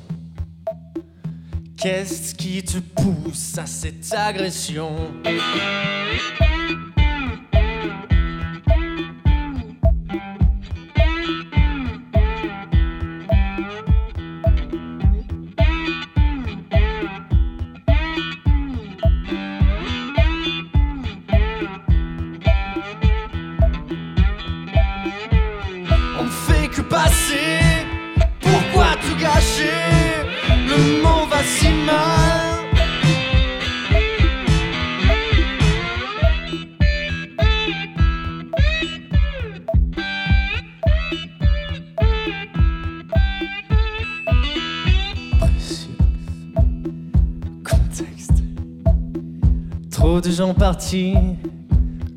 Qu'est-ce 1.77 2.35
qui 2.35 2.62
te 2.62 2.79
pousse 2.79 3.59
à 3.59 3.66
cette 3.66 4.11
agression? 4.14 4.96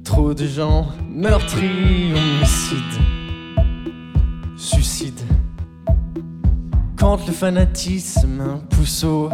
Trop 0.06 0.34
de 0.34 0.48
gens 0.48 0.88
meurtris, 1.10 2.14
homicides, 2.14 3.02
suicides. 4.56 5.20
Quand 6.98 7.20
le 7.28 7.34
fanatisme 7.34 8.62
pousse 8.70 9.04
au 9.04 9.30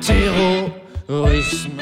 terrorisme. 0.00 1.78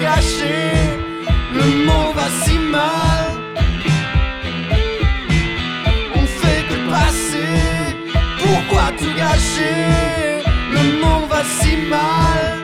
gâché, 0.00 0.74
le 1.52 1.66
monde 1.86 2.14
va 2.14 2.28
si 2.42 2.58
mal. 2.58 3.26
On 6.14 6.26
fait 6.26 6.62
que 6.68 6.90
passer, 6.90 7.96
pourquoi 8.38 8.92
tout 8.98 9.14
gâcher, 9.16 10.42
le 10.72 11.00
monde 11.00 11.28
va 11.28 11.42
si 11.44 11.76
mal. 11.88 12.55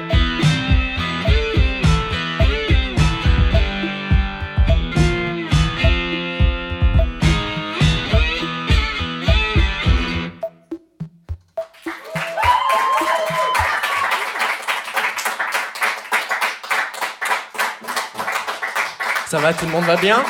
Va, 19.43 19.53
tout 19.53 19.67
le 19.67 19.73
monde 19.73 19.85
va 19.85 19.97
bien 19.97 20.23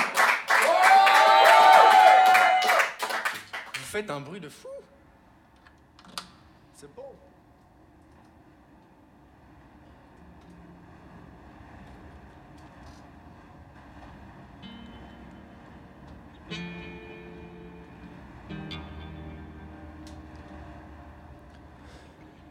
Vous 3.75 3.85
faites 3.85 4.11
un 4.11 4.21
bruit 4.21 4.41
de 4.41 4.49
fou 4.49 4.69
C'est 6.75 6.89
bon. 6.95 7.03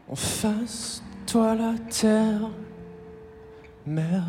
En 0.08 0.14
face, 0.14 1.02
toi 1.26 1.56
la 1.56 1.74
terre, 1.90 2.48
mer. 3.84 4.22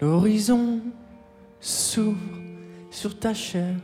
L'horizon 0.00 0.80
s'ouvre 1.60 2.38
sur 2.90 3.18
ta 3.18 3.34
chair. 3.34 3.74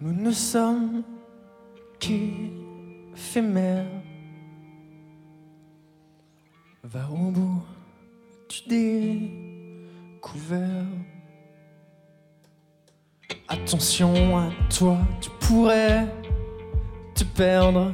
Nous 0.00 0.12
ne 0.12 0.30
sommes 0.30 1.02
qu'éphémères. 1.98 3.86
Va 6.84 7.10
au 7.10 7.30
bout 7.30 7.62
du 8.48 8.60
découvert. 10.18 10.86
Attention 13.48 14.38
à 14.38 14.50
toi, 14.72 14.98
tu 15.20 15.30
pourrais 15.40 16.06
te 17.14 17.24
perdre. 17.24 17.92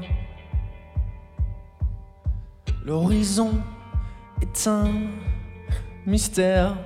L'horizon 2.85 3.62
est 4.42 4.66
un 4.66 4.90
mystère. 6.07 6.77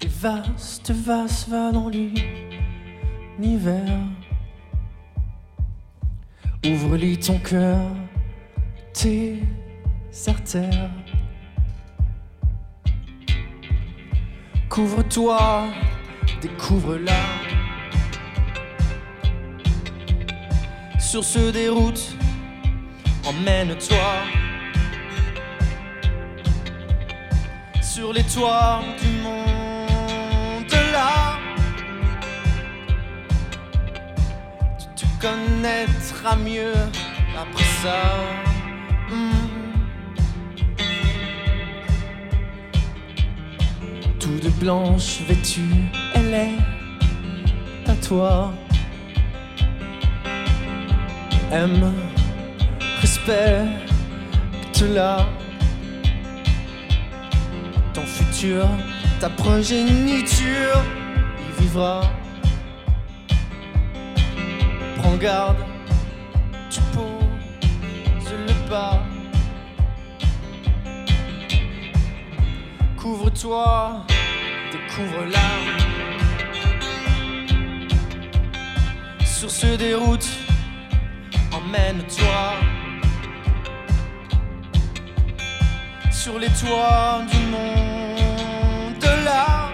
Des 0.00 0.08
vastes, 0.08 0.90
vastes 0.90 1.48
va 1.48 1.72
dans 1.72 1.88
l'univers. 1.88 4.00
Ouvre-lui 6.66 7.18
ton 7.18 7.38
cœur, 7.38 7.80
tes 8.92 9.42
artères. 10.26 10.90
Couvre-toi, 14.68 15.68
découvre-la. 16.40 17.12
Sur 20.98 21.22
ce 21.22 21.52
déroute, 21.52 22.16
emmène-toi. 23.24 24.43
Sur 27.94 28.10
les 28.12 28.24
toits 28.24 28.82
du 29.00 29.08
monde 29.22 30.74
là. 30.90 31.38
Tu 34.96 35.06
te 35.06 35.06
connaîtras 35.22 36.34
mieux 36.34 36.74
après 37.40 37.68
ça. 37.84 38.00
Hmm. 39.08 39.46
Tout 44.18 44.40
de 44.42 44.50
blanche 44.58 45.20
vêtue, 45.28 45.84
elle 46.16 46.34
est 46.34 46.58
à 47.88 47.94
toi. 47.94 48.52
Aime, 51.52 51.94
respecte-la. 53.00 53.84
Ton 57.94 58.06
futur, 58.06 58.66
ta 59.20 59.30
progéniture 59.30 60.82
y 61.38 61.62
vivra. 61.62 62.10
Prends 64.98 65.16
garde, 65.16 65.58
tu 66.68 66.80
poses 66.92 68.32
le 68.48 68.68
pas. 68.68 69.00
Couvre-toi, 72.96 74.04
découvre-la. 74.72 75.50
Sur 79.24 79.50
ce 79.50 79.76
déroute, 79.76 80.28
emmène-toi. 81.52 82.73
Sur 86.24 86.38
les 86.38 86.48
toits 86.48 87.20
du 87.30 87.38
monde 87.52 89.04
là. 89.26 89.68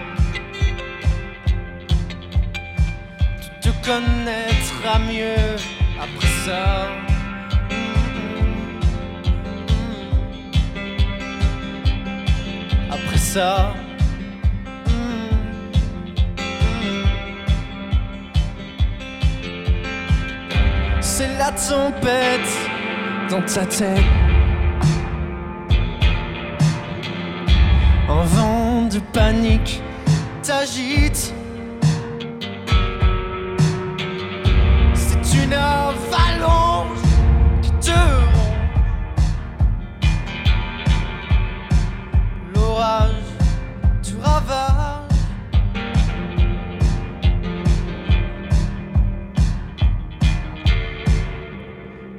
Tu 3.61 3.69
te 3.69 3.85
connaîtras 3.85 4.99
mieux 4.99 5.55
après 5.97 6.27
ça. 6.45 6.89
Après 12.91 13.17
ça. 13.17 13.73
C'est 20.99 21.29
la 21.37 21.51
tempête 21.53 22.51
dans 23.29 23.41
ta 23.43 23.65
tête. 23.65 24.20
Un 28.21 28.25
vent 28.25 28.83
de 28.83 28.99
panique 28.99 29.81
t'agite. 30.43 31.33
C'est 34.93 35.43
une 35.43 35.53
avalanche 35.53 36.99
qui 37.63 37.71
te 37.71 37.89
rend. 37.89 38.53
L'orage 42.53 43.11
du 44.03 44.13
ravage. 44.21 45.09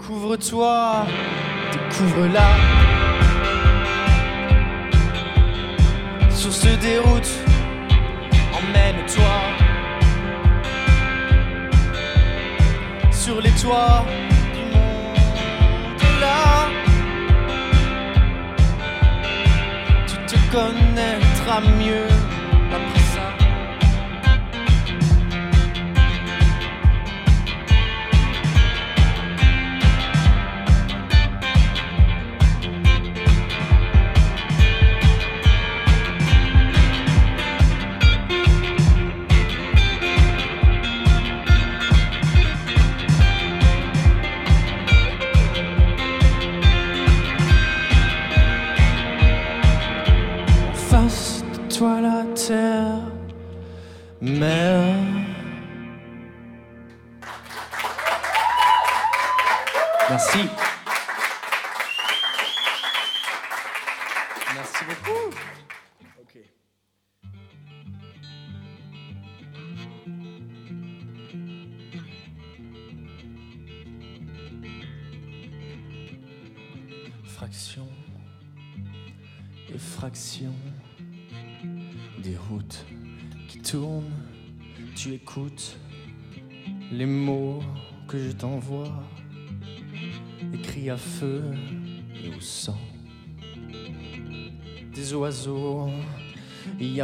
Couvre-toi, 0.05 1.07
découvre-la. 1.71 2.92
Sur 6.43 6.53
ce 6.53 6.75
déroute, 6.75 7.31
emmène-toi. 8.53 9.35
Sur 13.13 13.41
les 13.41 13.53
toits 13.53 14.05
du 14.53 14.65
monde 14.75 16.03
là. 16.21 16.69
Tu 20.09 20.17
te 20.27 20.37
connaîtras 20.51 21.61
mieux 21.79 22.09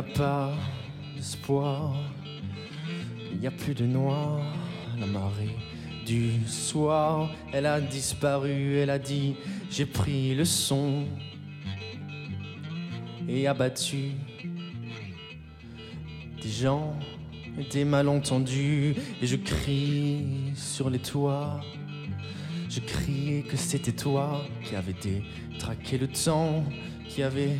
pas 0.02 0.52
d'espoir, 1.16 1.96
il 3.32 3.38
n'y 3.38 3.46
a 3.46 3.50
plus 3.50 3.74
de 3.74 3.84
noir. 3.84 4.40
La 4.98 5.06
marée 5.06 5.56
du 6.06 6.44
soir, 6.46 7.30
elle 7.52 7.66
a 7.66 7.80
disparu, 7.80 8.76
elle 8.76 8.90
a 8.90 8.98
dit 8.98 9.36
J'ai 9.70 9.86
pris 9.86 10.34
le 10.34 10.44
son 10.44 11.04
et 13.28 13.46
abattu 13.46 14.12
des 16.42 16.50
gens 16.50 16.96
des 17.64 17.84
malentendus. 17.84 18.94
Et 19.20 19.26
je 19.26 19.36
crie 19.36 20.52
sur 20.54 20.90
les 20.90 20.98
toits. 20.98 21.60
Je 22.68 22.80
criais 22.80 23.42
que 23.42 23.56
c'était 23.56 23.92
toi 23.92 24.42
qui 24.64 24.76
avais 24.76 24.94
détraqué 24.94 25.98
le 25.98 26.08
temps, 26.08 26.64
qui 27.08 27.22
avait 27.22 27.56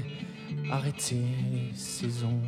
arrêté 0.71 1.17
les 1.51 1.75
saisons. 1.75 2.41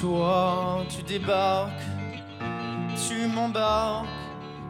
Toi, 0.00 0.84
tu 0.88 1.02
débarques, 1.02 1.72
tu 3.08 3.26
m'embarques. 3.26 4.06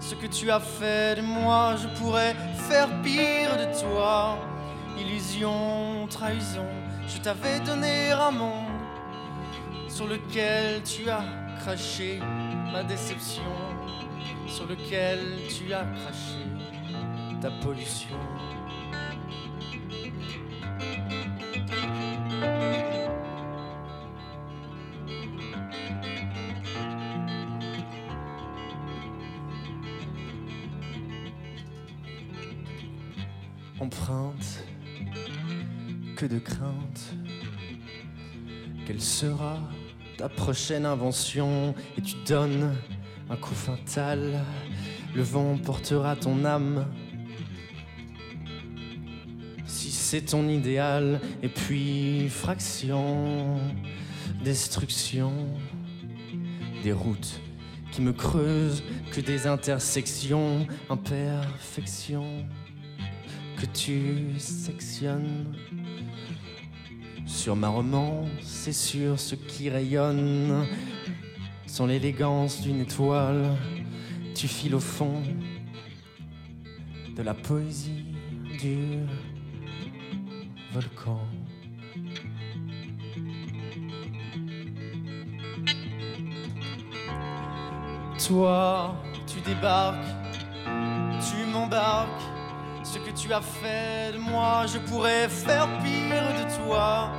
Ce 0.00 0.14
que 0.14 0.26
tu 0.26 0.50
as 0.50 0.60
fait 0.60 1.16
de 1.16 1.22
moi, 1.22 1.74
je 1.76 1.88
pourrais 1.98 2.34
faire 2.68 2.88
pire 3.02 3.56
de 3.58 3.80
toi. 3.80 4.38
Illusion, 4.98 6.06
trahison, 6.08 6.66
je 7.06 7.18
t'avais 7.18 7.60
donné 7.60 8.10
un 8.12 8.30
monde 8.30 8.66
sur 9.88 10.06
lequel 10.06 10.82
tu 10.82 11.10
as 11.10 11.24
craché 11.60 12.20
ma 12.72 12.82
déception, 12.84 13.42
sur 14.59 14.66
lequel 14.66 15.21
tu 15.49 15.73
as 15.73 15.85
craché 15.85 16.42
ta 17.40 17.49
pollution. 17.62 18.18
Empreinte, 33.79 34.64
que 36.16 36.27
de 36.27 36.40
crainte, 36.40 37.14
quelle 38.85 39.01
sera 39.01 39.61
ta 40.16 40.29
prochaine 40.29 40.85
invention? 40.85 41.77
Et 41.97 42.03
tu 42.03 42.16
donnes 42.27 42.75
un 43.30 43.36
coup 43.36 43.54
fatal. 43.54 44.44
Le 45.14 45.22
vent 45.22 45.56
portera 45.58 46.16
ton 46.16 46.44
âme. 46.44 46.86
Si 49.66 49.90
c'est 49.90 50.22
ton 50.22 50.48
idéal, 50.48 51.20
et 51.42 51.48
puis 51.48 52.28
fraction, 52.28 53.58
destruction, 54.42 55.32
des 56.82 56.92
routes 56.92 57.40
qui 57.92 58.00
me 58.00 58.12
creusent, 58.12 58.82
que 59.12 59.20
des 59.20 59.46
intersections, 59.46 60.66
imperfection, 60.88 62.46
que 63.56 63.66
tu 63.66 64.38
sectionnes 64.38 65.54
sur 67.26 67.56
ma 67.56 67.68
romance 67.68 68.68
et 68.68 68.72
sur 68.72 69.18
ce 69.18 69.34
qui 69.34 69.68
rayonne, 69.68 70.66
sans 71.68 71.87
l'élégance 71.87 72.62
d'une 72.62 72.81
étoile, 72.81 73.54
tu 74.35 74.48
files 74.48 74.74
au 74.74 74.81
fond 74.81 75.22
de 77.14 77.22
la 77.22 77.35
poésie 77.35 78.07
du 78.59 78.98
volcan. 80.72 81.20
Toi, 88.26 88.94
tu 89.26 89.40
débarques, 89.42 89.98
tu 91.20 91.46
m'embarques. 91.52 92.09
Ce 92.83 92.98
que 92.98 93.11
tu 93.11 93.33
as 93.33 93.42
fait 93.42 94.12
de 94.14 94.18
moi, 94.18 94.64
je 94.66 94.78
pourrais 94.78 95.28
faire 95.28 95.68
pire 95.83 96.33
de 96.40 96.64
toi. 96.64 97.11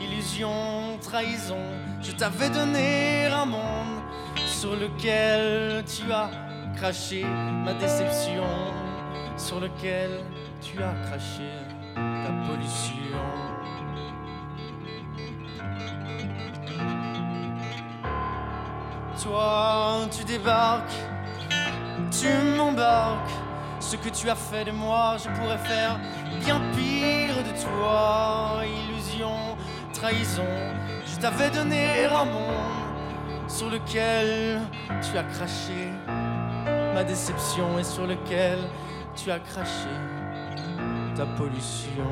Illusion, 0.00 0.98
trahison, 1.00 1.56
je 2.00 2.12
t'avais 2.12 2.50
donné 2.50 3.26
un 3.26 3.44
monde 3.44 4.02
sur 4.46 4.74
lequel 4.76 5.84
tu 5.84 6.12
as 6.12 6.30
craché 6.76 7.24
ma 7.64 7.74
déception, 7.74 8.44
sur 9.36 9.60
lequel 9.60 10.10
tu 10.60 10.82
as 10.82 10.94
craché 11.06 11.50
ta 11.94 12.32
pollution. 12.46 12.94
Toi, 19.22 20.06
tu 20.16 20.24
débarques, 20.24 20.98
tu 22.10 22.28
m'embarques. 22.56 23.30
Ce 23.80 23.96
que 23.96 24.08
tu 24.10 24.28
as 24.28 24.34
fait 24.34 24.64
de 24.64 24.70
moi, 24.70 25.16
je 25.18 25.28
pourrais 25.30 25.58
faire 25.58 25.98
bien 26.40 26.60
pire 26.76 27.36
de 27.42 27.62
toi. 27.62 28.62
Illusion, 28.64 29.56
trahison, 29.92 30.44
t'avais 31.20 31.50
donné 31.50 32.04
un 32.04 32.24
monde 32.24 33.48
sur 33.48 33.70
lequel 33.70 34.60
tu 35.02 35.18
as 35.18 35.24
craché 35.24 35.90
ma 36.94 37.02
déception 37.02 37.78
et 37.78 37.84
sur 37.84 38.06
lequel 38.06 38.58
tu 39.16 39.30
as 39.30 39.40
craché 39.40 39.88
ta 41.16 41.26
pollution. 41.26 42.04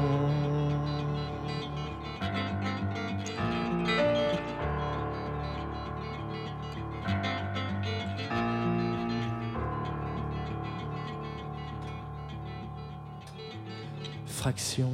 Fraction, 14.27 14.93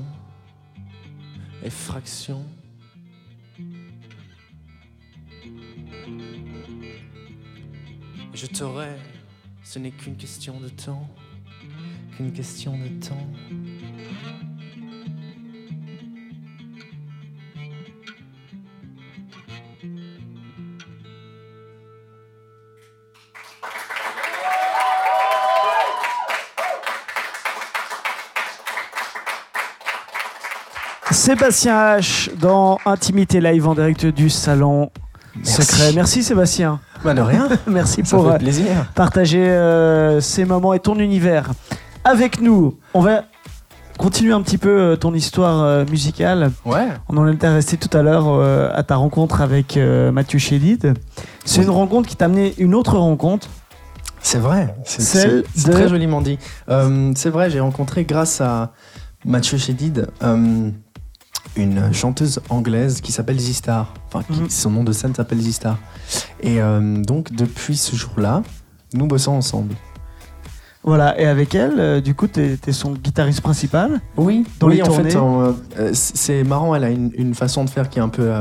effraction. 1.62 2.44
Je 8.42 8.48
t'aurai, 8.48 8.88
ce 9.62 9.78
n'est 9.78 9.92
qu'une 9.92 10.16
question 10.16 10.58
de 10.58 10.68
temps, 10.68 11.06
qu'une 12.16 12.32
question 12.32 12.72
de 12.76 12.88
temps. 12.88 13.28
Sébastien 31.12 31.96
H 31.96 32.34
dans 32.34 32.80
Intimité 32.86 33.40
Live 33.40 33.68
en 33.68 33.76
direct 33.76 34.04
du 34.06 34.28
salon 34.28 34.90
Merci. 35.36 35.62
secret. 35.62 35.92
Merci 35.92 36.24
Sébastien. 36.24 36.80
Bah 37.04 37.14
de 37.14 37.20
rien. 37.20 37.48
Merci 37.66 38.02
Ça 38.04 38.16
pour 38.16 38.26
fait 38.28 38.34
euh, 38.34 38.38
plaisir. 38.38 38.66
partager 38.94 39.48
euh, 39.48 40.20
ces 40.20 40.44
moments 40.44 40.72
et 40.72 40.80
ton 40.80 40.98
univers 40.98 41.50
avec 42.04 42.40
nous. 42.40 42.78
On 42.94 43.00
va 43.00 43.24
continuer 43.98 44.32
un 44.32 44.42
petit 44.42 44.58
peu 44.58 44.68
euh, 44.70 44.96
ton 44.96 45.12
histoire 45.14 45.84
musicale. 45.86 46.52
Ouais. 46.64 46.86
On 47.08 47.16
en 47.16 47.26
était 47.28 47.48
resté 47.48 47.76
tout 47.76 47.94
à 47.96 48.02
l'heure 48.02 48.26
euh, 48.28 48.70
à 48.72 48.82
ta 48.84 48.96
rencontre 48.96 49.40
avec 49.40 49.76
euh, 49.76 50.12
Mathieu 50.12 50.38
Chédid. 50.38 50.94
C'est 51.44 51.58
Oui. 51.60 51.64
une 51.64 51.70
rencontre 51.70 52.08
qui 52.08 52.16
t'a 52.16 52.26
amené 52.26 52.54
une 52.58 52.74
autre 52.74 52.96
rencontre. 52.98 53.48
C'est 54.20 54.38
vrai. 54.38 54.74
C'est 54.84 55.26
de- 55.66 55.72
très 55.72 55.88
joliment 55.88 56.20
dit. 56.20 56.38
Euh, 56.68 57.10
c'est 57.16 57.30
vrai, 57.30 57.50
j'ai 57.50 57.58
rencontré 57.58 58.04
grâce 58.04 58.40
à 58.40 58.70
Mathieu 59.24 59.58
Chédid 59.58 60.06
une 61.56 61.92
chanteuse 61.92 62.40
anglaise 62.48 63.00
qui 63.00 63.12
s'appelle 63.12 63.38
Zistar. 63.38 63.92
Enfin, 64.08 64.22
qui- 64.30 64.40
Mhm. 64.40 64.50
son 64.50 64.70
nom 64.70 64.84
de 64.84 64.92
scène 64.92 65.14
s'appelle 65.14 65.40
Zistar. 65.40 65.78
Et 66.40 66.60
euh, 66.60 67.02
donc, 67.02 67.32
depuis 67.32 67.76
ce 67.76 67.94
jour-là, 67.96 68.42
nous 68.94 69.06
bossons 69.06 69.32
ensemble. 69.32 69.74
Voilà, 70.84 71.18
et 71.20 71.26
avec 71.26 71.54
elle, 71.54 71.78
euh, 71.78 72.00
du 72.00 72.14
coup, 72.14 72.26
t'es 72.26 72.58
es 72.66 72.72
son 72.72 72.92
guitariste 72.92 73.40
principal? 73.40 74.00
Oui, 74.16 74.44
Dans 74.58 74.66
oui, 74.66 74.76
les 74.76 74.82
en 74.82 74.86
tournées? 74.86 75.10
fait, 75.10 75.16
en, 75.16 75.42
euh, 75.42 75.52
euh, 75.78 75.90
c'est 75.92 76.42
marrant, 76.42 76.74
elle 76.74 76.82
a 76.84 76.90
une, 76.90 77.12
une 77.16 77.34
façon 77.34 77.64
de 77.64 77.70
faire 77.70 77.88
qui 77.88 78.00
est 78.00 78.02
un 78.02 78.08
peu 78.08 78.32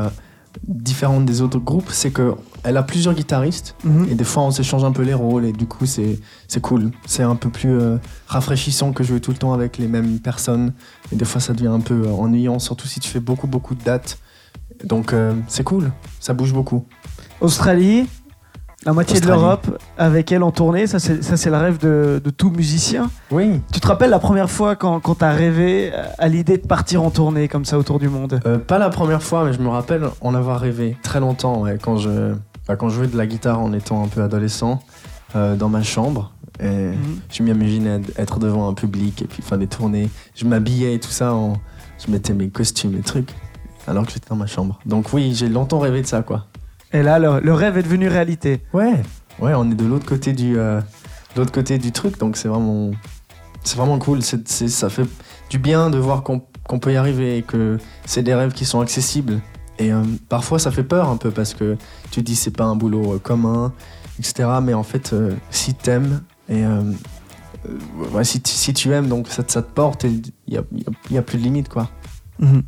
différente 0.68 1.26
des 1.26 1.42
autres 1.42 1.60
groupes. 1.60 1.90
C'est 1.92 2.10
que 2.12 2.34
elle 2.64 2.78
a 2.78 2.84
plusieurs 2.84 3.14
guitaristes 3.14 3.76
et 4.10 4.16
des 4.16 4.24
fois 4.24 4.44
on 4.44 4.52
s'échange 4.52 4.84
un 4.84 4.92
peu 4.92 5.02
les 5.02 5.14
rôles 5.14 5.46
et 5.46 5.52
du 5.52 5.66
coup 5.66 5.86
c'est 5.86 6.20
c'est 6.48 6.62
cool. 6.62 6.92
C'est 7.06 7.24
un 7.24 7.36
peu 7.36 7.50
plus 7.50 7.72
euh, 7.80 7.98
rafraîchissant 8.28 8.92
que 8.94 9.04
jouer 9.04 9.20
tout 9.20 9.32
le 9.32 9.38
temps 9.38 9.54
avec 9.54 9.78
les 9.78 9.88
mêmes 9.88 10.20
personnes 10.20 10.74
et 11.12 11.16
des 11.16 11.26
fois 11.26 11.42
ça 11.42 11.54
devient 11.54 11.68
un 11.68 11.80
peu 11.80 12.04
euh, 12.06 12.12
ennuyant, 12.12 12.60
surtout 12.60 12.88
si 12.88 13.00
tu 13.00 13.10
fais 13.10 13.20
beaucoup 13.20 13.48
beaucoup 13.48 13.74
de 13.76 13.84
dates. 13.84 14.20
Donc 14.84 15.14
euh, 15.14 15.34
c'est 15.48 15.64
cool, 15.64 15.92
ça 16.20 16.34
bouge 16.34 16.54
beaucoup. 16.54 16.86
Australie, 17.40 18.08
La 18.86 18.94
moitié 18.94 19.16
Australie. 19.18 19.38
de 19.38 19.42
l'Europe 19.42 19.80
avec 19.98 20.32
elle 20.32 20.44
en 20.44 20.52
tournée, 20.52 20.88
ça 20.88 21.00
c'est 21.00 21.50
le 21.50 21.58
rêve 21.58 21.78
de, 21.80 22.22
de 22.24 22.30
tout 22.32 22.50
musicien. 22.52 23.10
Oui. 23.32 23.62
Tu 23.74 23.80
te 23.80 23.88
rappelles 23.88 24.10
la 24.10 24.20
première 24.20 24.50
fois 24.50 24.76
quand, 24.76 25.00
quand 25.00 25.16
t'as 25.16 25.32
rêvé 25.32 25.92
à 26.18 26.28
l'idée 26.28 26.58
de 26.58 26.66
partir 26.68 27.04
en 27.04 27.10
tournée 27.12 27.48
comme 27.48 27.66
ça 27.66 27.78
autour 27.78 28.00
du 28.00 28.10
monde? 28.10 28.40
Euh, 28.46 28.58
pas 28.58 28.80
la 28.80 28.90
première 28.90 29.22
fois, 29.24 29.46
mais 29.46 29.54
je 29.54 29.60
me 29.60 29.70
rappelle 29.70 30.04
en 30.22 30.34
avoir 30.36 30.60
rêvé 30.60 30.98
très 31.04 31.20
longtemps, 31.20 31.62
ouais, 31.62 31.78
quand 31.82 31.98
je, 31.98 32.34
quand 32.76 32.90
je 32.90 32.96
jouais 32.96 33.08
de 33.08 33.18
la 33.18 33.26
guitare 33.28 33.60
en 33.60 33.74
étant 33.74 34.04
un 34.04 34.08
peu 34.08 34.22
adolescent, 34.22 34.82
euh, 35.36 35.56
dans 35.56 35.70
ma 35.70 35.84
chambre. 35.84 36.34
Et 36.60 36.68
Mhm. 36.92 37.20
je 37.32 37.44
m'imaginais 37.44 38.02
être 38.18 38.38
devant 38.40 38.68
un 38.68 38.74
public 38.74 39.22
et 39.22 39.26
puis 39.26 39.42
faire 39.42 39.58
des 39.58 39.68
tournées. 39.68 40.10
Je 40.36 40.46
m'habillais 40.46 40.96
et 40.96 41.00
tout 41.00 41.10
ça, 41.10 41.34
en... 41.34 41.54
je 42.06 42.12
mettais 42.12 42.34
mes 42.34 42.50
costumes 42.50 42.96
et 42.98 43.02
trucs, 43.02 43.34
alors 43.88 44.06
que 44.06 44.12
j'étais 44.12 44.30
dans 44.30 44.36
ma 44.36 44.48
chambre. 44.48 44.80
Donc 44.86 45.14
oui, 45.14 45.34
j'ai 45.34 45.50
longtemps 45.50 45.80
rêvé 45.80 46.02
de 46.02 46.08
ça, 46.08 46.22
quoi. 46.22 46.48
Et 46.94 47.02
là, 47.04 47.18
le, 47.20 47.40
le 47.40 47.54
rêve 47.54 47.78
est 47.78 47.84
devenu 47.84 48.10
réalité. 48.10 48.62
Ouais, 48.74 49.02
ouais, 49.40 49.54
on 49.56 49.72
est 49.72 49.76
de 49.76 49.86
l'autre 49.86 50.06
côté 50.06 50.34
du, 50.34 50.58
euh, 50.60 50.82
l'autre 51.38 51.52
côté 51.52 51.78
du 51.78 51.92
truc, 51.94 52.20
donc 52.20 52.36
c'est 52.38 52.50
vraiment, 52.50 52.92
c'est 53.64 53.78
vraiment 53.78 53.98
cool. 53.98 54.22
C'est, 54.22 54.46
ça 54.48 54.90
fait 54.90 55.06
du 55.50 55.58
bien 55.58 55.90
de 55.90 55.98
voir 55.98 56.22
qu'on, 56.22 56.44
qu'on 56.68 56.80
peut 56.80 56.92
y 56.94 56.98
arriver 56.98 57.38
et 57.38 57.42
que 57.44 57.78
c'est 58.06 58.24
des 58.24 58.36
rêves 58.36 58.52
qui 58.52 58.66
sont 58.66 58.82
accessibles. 58.82 59.40
Et 59.82 59.92
euh, 59.92 60.04
parfois, 60.30 60.60
ça 60.60 60.70
fait 60.72 60.84
peur 60.84 61.10
un 61.10 61.18
peu 61.18 61.32
parce 61.32 61.54
que 61.54 61.76
tu 62.12 62.22
te 62.22 62.26
dis 62.26 62.36
c'est 62.36 62.56
pas 62.56 62.66
un 62.66 62.76
boulot 62.76 63.14
euh, 63.16 63.20
commun, 63.20 63.74
etc. 64.20 64.48
Mais 64.62 64.74
en 64.74 64.84
fait, 64.84 65.12
euh, 65.14 65.32
si 65.50 65.74
t'aimes 65.74 66.22
et 66.50 66.64
ouais, 68.14 68.24
si, 68.24 68.42
tu- 68.42 68.52
si 68.52 68.74
tu 68.74 68.92
aimes, 68.94 69.08
donc 69.08 69.28
ça, 69.28 69.44
te- 69.44 69.52
ça 69.52 69.62
te 69.62 69.72
porte 69.72 70.06
et 70.06 70.22
il 70.48 70.54
y 71.12 71.18
a, 71.18 71.22
plus 71.22 71.38
de 71.38 71.44
limite, 71.44 71.70
quoi. 71.70 71.90
Mhm. 72.40 72.64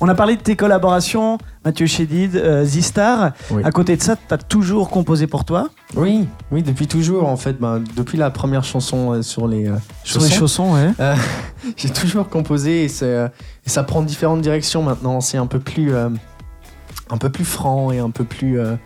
On 0.00 0.08
a 0.08 0.14
parlé 0.14 0.36
de 0.36 0.40
tes 0.42 0.54
collaborations, 0.56 1.38
Mathieu 1.64 1.86
Chédid, 1.86 2.40
Zistar. 2.64 3.32
Oui. 3.50 3.62
À 3.64 3.72
côté 3.72 3.96
de 3.96 4.02
ça, 4.02 4.14
t'as 4.16 4.36
toujours 4.38 4.88
composé 4.88 5.26
pour 5.26 5.44
toi? 5.44 5.68
Oui, 5.96 6.28
oui, 6.52 6.62
depuis 6.62 6.86
toujours 6.86 7.26
en 7.28 7.36
fait. 7.36 7.54
ben, 7.58 7.82
depuis 7.96 8.18
la 8.18 8.30
première 8.30 8.62
chanson 8.62 9.20
sur 9.22 9.48
les 9.48 9.66
euh, 9.68 9.74
sur 10.04 10.20
les 10.22 10.30
chaussons, 10.30 10.74
ouais. 10.74 10.92
J'ai 11.76 11.90
toujours 11.90 12.28
composé 12.28 12.84
et, 12.84 12.86
et 12.86 13.68
ça 13.68 13.82
prend 13.82 14.02
différentes 14.02 14.42
directions 14.42 14.82
maintenant. 14.82 15.20
C'est 15.20 15.38
un 15.38 15.46
peu 15.46 15.58
plus, 15.58 15.92
un 17.10 17.16
peu 17.18 17.30
plus 17.30 17.44
franc 17.44 17.90
et 17.92 17.98
un 17.98 18.10
peu 18.10 18.24
plus. 18.24 18.58
euh, 18.60 18.76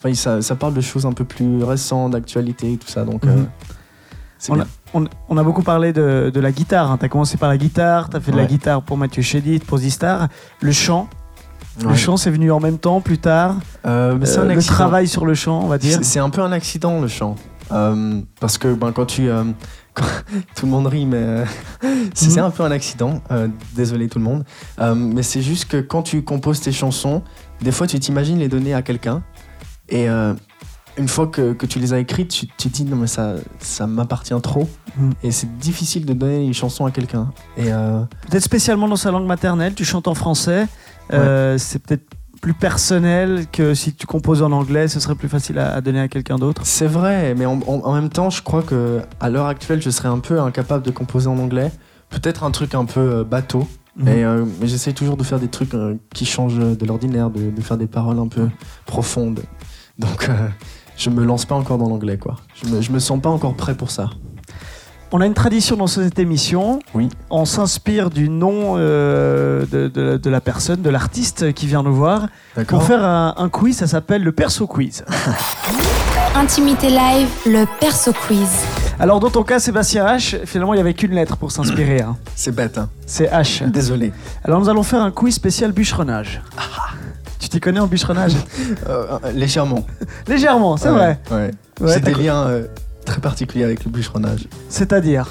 Enfin, 0.00 0.14
ça, 0.14 0.40
ça 0.42 0.54
parle 0.54 0.74
de 0.74 0.80
choses 0.80 1.06
un 1.06 1.12
peu 1.12 1.24
plus 1.24 1.64
récentes, 1.64 2.12
d'actualité 2.12 2.72
et 2.74 2.76
tout 2.76 2.86
ça. 2.86 3.04
Donc, 3.04 3.24
euh, 3.26 3.34
Mhm. 3.36 3.48
c'est 4.38 4.52
On 4.52 4.54
bien. 4.54 4.66
On, 4.94 5.04
on 5.28 5.36
a 5.36 5.42
beaucoup 5.42 5.62
parlé 5.64 5.92
de, 5.92 6.30
de 6.32 6.40
la 6.40 6.52
guitare. 6.52 6.96
Tu 7.00 7.04
as 7.04 7.08
commencé 7.08 7.36
par 7.36 7.48
la 7.48 7.58
guitare, 7.58 8.08
tu 8.08 8.16
as 8.16 8.20
fait 8.20 8.30
de 8.30 8.36
la 8.36 8.46
guitare 8.46 8.82
pour 8.82 8.96
Mathieu 8.96 9.22
Chédid, 9.22 9.64
pour 9.64 9.78
Zistar. 9.78 10.28
Le 10.60 10.70
chant, 10.72 11.08
le 11.82 11.94
chant 11.96 12.16
c'est 12.16 12.30
venu 12.30 12.50
en 12.52 12.60
même 12.60 12.78
temps, 12.78 13.00
plus 13.00 13.18
tard. 13.18 13.56
Euh, 13.86 14.16
mais 14.18 14.24
c'est 14.26 14.38
Euh, 14.38 14.42
un 14.42 14.44
le 14.46 14.50
accident. 14.52 14.74
travail 14.74 15.08
sur 15.08 15.26
le 15.26 15.34
chant, 15.34 15.60
on 15.64 15.66
va 15.66 15.78
dire. 15.78 15.98
C'est 16.02 16.20
un 16.20 16.30
peu 16.30 16.42
un 16.42 16.52
accident 16.52 17.00
le 17.00 17.08
chant. 17.08 17.34
Euh, 17.72 18.20
parce 18.40 18.56
que 18.56 18.72
ben, 18.72 18.92
quand 18.92 19.04
tu. 19.06 19.28
euh, 19.28 19.42
quand- 19.94 20.04
tout 20.54 20.64
le 20.66 20.70
monde 20.72 20.86
rit, 20.86 21.04
mais 21.06 21.16
euh, 21.18 21.44
c'est 22.14 22.38
Mhm. 22.38 22.46
un 22.46 22.50
peu 22.50 22.62
un 22.62 22.70
accident. 22.70 23.20
Euh, 23.32 23.48
désolé 23.74 24.08
tout 24.08 24.18
le 24.20 24.24
monde. 24.24 24.44
Euh, 24.78 24.94
mais 24.94 25.22
c'est 25.24 25.42
juste 25.42 25.64
que 25.66 25.78
quand 25.78 26.02
tu 26.02 26.22
composes 26.22 26.60
tes 26.60 26.72
chansons, 26.72 27.22
des 27.62 27.72
fois 27.72 27.86
tu 27.86 27.98
t'imagines 27.98 28.38
les 28.38 28.48
donner 28.48 28.74
à 28.74 28.82
quelqu'un. 28.82 29.22
Et 29.88 30.08
euh, 30.08 30.34
une 30.98 31.08
fois 31.08 31.28
que, 31.28 31.52
que 31.52 31.64
tu 31.66 31.78
les 31.78 31.92
as 31.92 31.98
écrites, 31.98 32.30
tu, 32.30 32.46
te 32.46 32.68
dis 32.68 32.84
non, 32.84 32.96
mais 32.96 33.06
ça, 33.06 33.34
ça 33.60 33.86
m'appartient 33.86 34.34
trop. 34.42 34.68
Mhm. 34.96 35.12
Et 35.22 35.30
c'est 35.30 35.58
difficile 35.58 36.04
de 36.04 36.12
donner 36.12 36.44
une 36.44 36.54
chanson 36.54 36.84
à 36.86 36.90
quelqu'un. 36.90 37.30
Et 37.56 37.72
euh, 37.72 38.00
Peut-être 38.28 38.42
spécialement 38.42 38.88
dans 38.88 38.96
sa 38.96 39.10
langue 39.10 39.26
maternelle, 39.26 39.74
tu 39.74 39.84
chantes 39.84 40.08
en 40.08 40.14
français. 40.14 40.66
Euh, 41.12 41.56
c'est 41.56 41.78
peut-être 41.78 42.04
plus 42.42 42.52
personnel 42.54 43.46
que 43.50 43.74
si 43.74 43.94
tu 43.94 44.06
composes 44.06 44.42
en 44.42 44.52
anglais, 44.52 44.86
ce 44.88 45.00
serait 45.00 45.14
plus 45.14 45.28
facile 45.28 45.58
à, 45.58 45.72
à 45.74 45.80
donner 45.80 46.00
à 46.00 46.08
quelqu'un 46.08 46.36
d'autre. 46.36 46.62
C'est 46.64 46.86
vrai, 46.86 47.34
mais 47.36 47.46
en, 47.46 47.60
en- 47.66 47.80
en 47.84 47.94
même 47.94 48.10
temps, 48.10 48.30
je 48.30 48.42
crois 48.42 48.62
que 48.62 49.00
à 49.20 49.28
l'heure 49.30 49.46
actuelle, 49.46 49.80
je 49.82 49.90
serais 49.90 50.08
un 50.08 50.18
peu 50.20 50.40
incapable 50.40 50.84
de 50.84 50.90
composer 50.90 51.28
en 51.28 51.38
anglais. 51.38 51.72
Peut-être 52.10 52.44
un 52.44 52.50
truc 52.50 52.74
un 52.74 52.84
peu 52.84 53.00
euh, 53.00 53.24
bateau, 53.24 53.66
Mhm. 53.98 54.04
mais, 54.04 54.24
euh, 54.24 54.44
mais 54.60 54.66
j'essaie 54.68 54.92
toujours 54.92 55.16
de 55.16 55.24
faire 55.24 55.38
des 55.40 55.48
trucs 55.48 55.74
euh, 55.74 55.96
qui 56.14 56.24
changent 56.24 56.58
de 56.58 56.86
l'ordinaire, 56.86 57.30
de, 57.30 57.50
de 57.50 57.60
faire 57.60 57.76
des 57.76 57.86
paroles 57.86 58.18
un 58.18 58.28
peu 58.28 58.48
profondes. 58.86 59.42
Donc, 59.98 60.28
euh, 60.28 60.48
je 60.96 61.10
me 61.10 61.24
lance 61.24 61.44
pas 61.44 61.54
encore 61.56 61.78
dans 61.78 61.88
l'anglais, 61.88 62.16
quoi. 62.18 62.36
Je 62.62 62.68
me, 62.70 62.80
je 62.80 62.92
me 62.92 62.98
sens 62.98 63.20
pas 63.20 63.30
encore 63.30 63.54
prêt 63.54 63.74
pour 63.74 63.90
ça. 63.90 64.10
On 65.10 65.22
a 65.22 65.26
une 65.26 65.32
tradition 65.34 65.74
dans 65.76 65.86
cette 65.86 66.18
émission. 66.18 66.80
Oui. 66.94 67.08
On 67.30 67.46
s'inspire 67.46 68.10
du 68.10 68.28
nom 68.28 68.74
euh, 68.76 69.64
de, 69.72 69.88
de- 69.88 70.18
de 70.18 70.30
la 70.30 70.40
personne, 70.42 70.82
de 70.82 70.90
l'artiste 70.90 71.54
qui 71.54 71.66
vient 71.66 71.82
nous 71.82 71.94
voir, 71.94 72.28
D'accord 72.54 72.78
pour 72.80 72.86
faire 72.86 73.02
un, 73.02 73.34
un 73.38 73.48
quiz. 73.48 73.76
Ça 73.78 73.86
s'appelle 73.86 74.22
le 74.22 74.32
Perso 74.32 74.66
Quiz. 74.66 75.04
Intimité 76.34 76.90
live, 76.90 77.28
le 77.46 77.64
perso 77.80 78.12
quiz. 78.12 78.48
Alors, 79.00 79.20
dans 79.20 79.30
ton 79.30 79.44
cas, 79.44 79.60
Sébastien 79.60 80.04
H, 80.06 80.44
finalement, 80.44 80.74
il 80.74 80.78
n'y 80.78 80.80
avait 80.80 80.94
qu'une 80.94 81.12
lettre 81.12 81.36
pour 81.36 81.52
s'inspirer. 81.52 82.02
hein. 82.02 82.16
C'est 82.34 82.52
bête, 82.54 82.78
hein. 82.78 82.88
C'est 83.06 83.26
H. 83.30 83.68
Désolé. 83.70 84.12
Alors, 84.44 84.60
nous 84.60 84.68
allons 84.68 84.82
faire 84.82 85.02
un 85.02 85.12
quiz 85.12 85.34
spécial 85.34 85.70
bûcheronnage. 85.72 86.42
Tu 87.38 87.48
t'y 87.48 87.60
connais 87.60 87.78
en 87.78 87.86
bûcheronnage? 87.86 88.32
Euh, 88.88 89.18
euh, 89.24 89.32
légèrement. 89.32 89.86
Légèrement, 90.26 90.76
c'est 90.76 90.88
Ouais, 90.90 90.94
vrai. 90.96 91.20
Ouais. 91.30 91.50
Ouais, 91.80 91.94
J'ai 91.94 92.00
des 92.00 92.14
liens 92.14 92.42
euh, 92.48 92.66
très 93.04 93.20
particuliers 93.20 93.64
avec 93.64 93.84
le 93.84 93.90
bûcheronnage. 93.92 94.48
C'est-à-dire? 94.68 95.28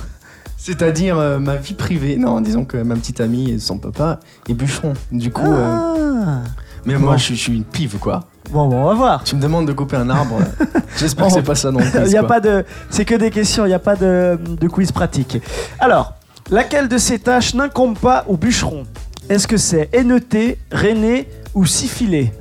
C'est-à-dire 0.56 1.18
euh, 1.20 1.38
ma 1.38 1.58
vie 1.58 1.74
privée. 1.74 2.16
Non, 2.16 2.40
disons 2.40 2.64
que 2.64 2.78
ma 2.78 2.96
petite 2.96 3.20
amie 3.20 3.52
et 3.52 3.60
son 3.60 3.78
papa 3.78 4.22
est 4.50 4.54
bûcheron. 4.54 4.94
Du 5.12 5.30
coup, 5.32 5.44
Ah. 5.54 6.40
mais 6.86 6.96
moi 6.98 7.18
je, 7.18 7.34
je 7.34 7.40
suis 7.40 7.54
une 7.58 7.64
pive 7.66 7.98
quoi. 8.00 8.24
Bon, 8.52 8.68
bon, 8.68 8.78
on 8.84 8.88
va 8.88 8.94
voir. 8.94 9.24
Tu 9.24 9.36
me 9.36 9.42
demandes 9.42 9.68
de 9.68 9.74
couper 9.74 9.98
un 9.98 10.10
arbre. 10.10 10.40
J'espère 10.98 11.28
que 11.28 11.34
c'est 11.34 11.42
pas 11.44 11.56
ça 11.56 11.72
non 11.72 11.80
plus. 11.92 12.06
Il 12.06 12.12
y 12.12 12.18
a 12.18 12.24
pas 12.24 12.40
de, 12.40 12.64
c'est 12.90 13.06
que 13.06 13.16
des 13.16 13.30
questions, 13.30 13.66
il 13.66 13.70
n'y 13.70 13.74
a 13.74 13.80
pas 13.80 13.96
de, 13.96 14.38
de 14.60 14.68
quiz 14.68 14.92
pratique. 14.92 15.38
Alors, 15.80 16.14
laquelle 16.50 16.88
de 16.88 16.98
ces 16.98 17.20
tâches 17.20 17.54
n'incombe 17.54 17.98
pas 17.98 18.24
au 18.28 18.38
bûcheron? 18.38 18.86
Est-ce 19.30 19.48
que 19.48 19.58
c'est 19.58 19.90
éneuter, 19.94 20.58
rainer 20.72 21.28
ou 21.54 21.66
sifiler 21.66 22.32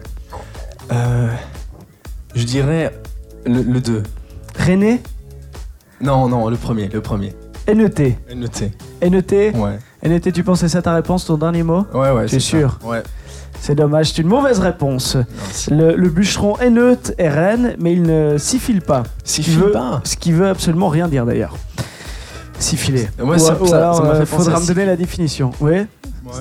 Euh, 0.93 1.29
je 2.35 2.45
dirais 2.45 2.93
le 3.45 3.81
2. 3.81 4.03
Rainer, 4.57 5.03
Non, 6.01 6.29
non, 6.29 6.49
le 6.49 6.57
premier, 6.57 6.89
le 6.89 7.01
premier. 7.01 7.35
éneuter. 7.67 8.17
Noté. 8.35 8.71
Éneuter, 9.03 9.51
Ouais. 9.57 9.79
éneuter, 10.03 10.31
tu 10.33 10.45
penses 10.45 10.61
que 10.61 10.69
c'est 10.69 10.73
ça 10.73 10.83
ta 10.83 10.95
réponse, 10.95 11.27
ton 11.27 11.37
dernier 11.37 11.63
mot? 11.65 11.85
Ouais, 11.93 12.11
ouais. 12.13 12.23
T'es 12.27 12.35
c'est 12.35 12.41
sûr? 12.41 12.79
Ça. 12.81 12.87
Ouais. 12.89 13.03
C'est 13.61 13.75
dommage, 13.75 14.13
c'est 14.13 14.23
une 14.23 14.29
mauvaise 14.29 14.61
réponse. 14.61 15.17
Le, 15.71 15.97
le 15.97 16.09
bûcheron 16.09 16.57
éneute 16.61 17.15
et 17.19 17.29
raine, 17.29 17.75
mais 17.81 17.93
il 17.95 18.03
ne 18.03 18.39
siffile 18.39 18.81
pas. 18.81 19.03
Si 19.25 19.43
Ce 19.43 19.43
je 19.43 19.43
qui 19.47 19.51
file 19.57 19.61
veut- 19.67 19.73
pas. 19.73 20.01
Ce 20.05 20.17
qui 20.17 20.33
veut 20.33 20.49
absolument 20.49 20.89
rien 20.89 21.09
dire 21.09 21.27
d'ailleurs. 21.27 21.57
Sifiler. 22.59 23.09
Ouais, 23.19 23.35
ou, 23.35 23.39
ça- 23.39 23.57
ou 23.61 23.67
ça- 23.67 23.77
alors, 23.77 23.97
ça 23.97 24.03
m'a 24.03 24.15
fait 24.15 24.19
penser 24.21 24.45
faudra 24.45 24.57
à 24.57 24.61
me 24.61 24.67
donner 24.67 24.87
la 24.87 24.97
définition. 24.97 25.51
Oui 25.61 25.87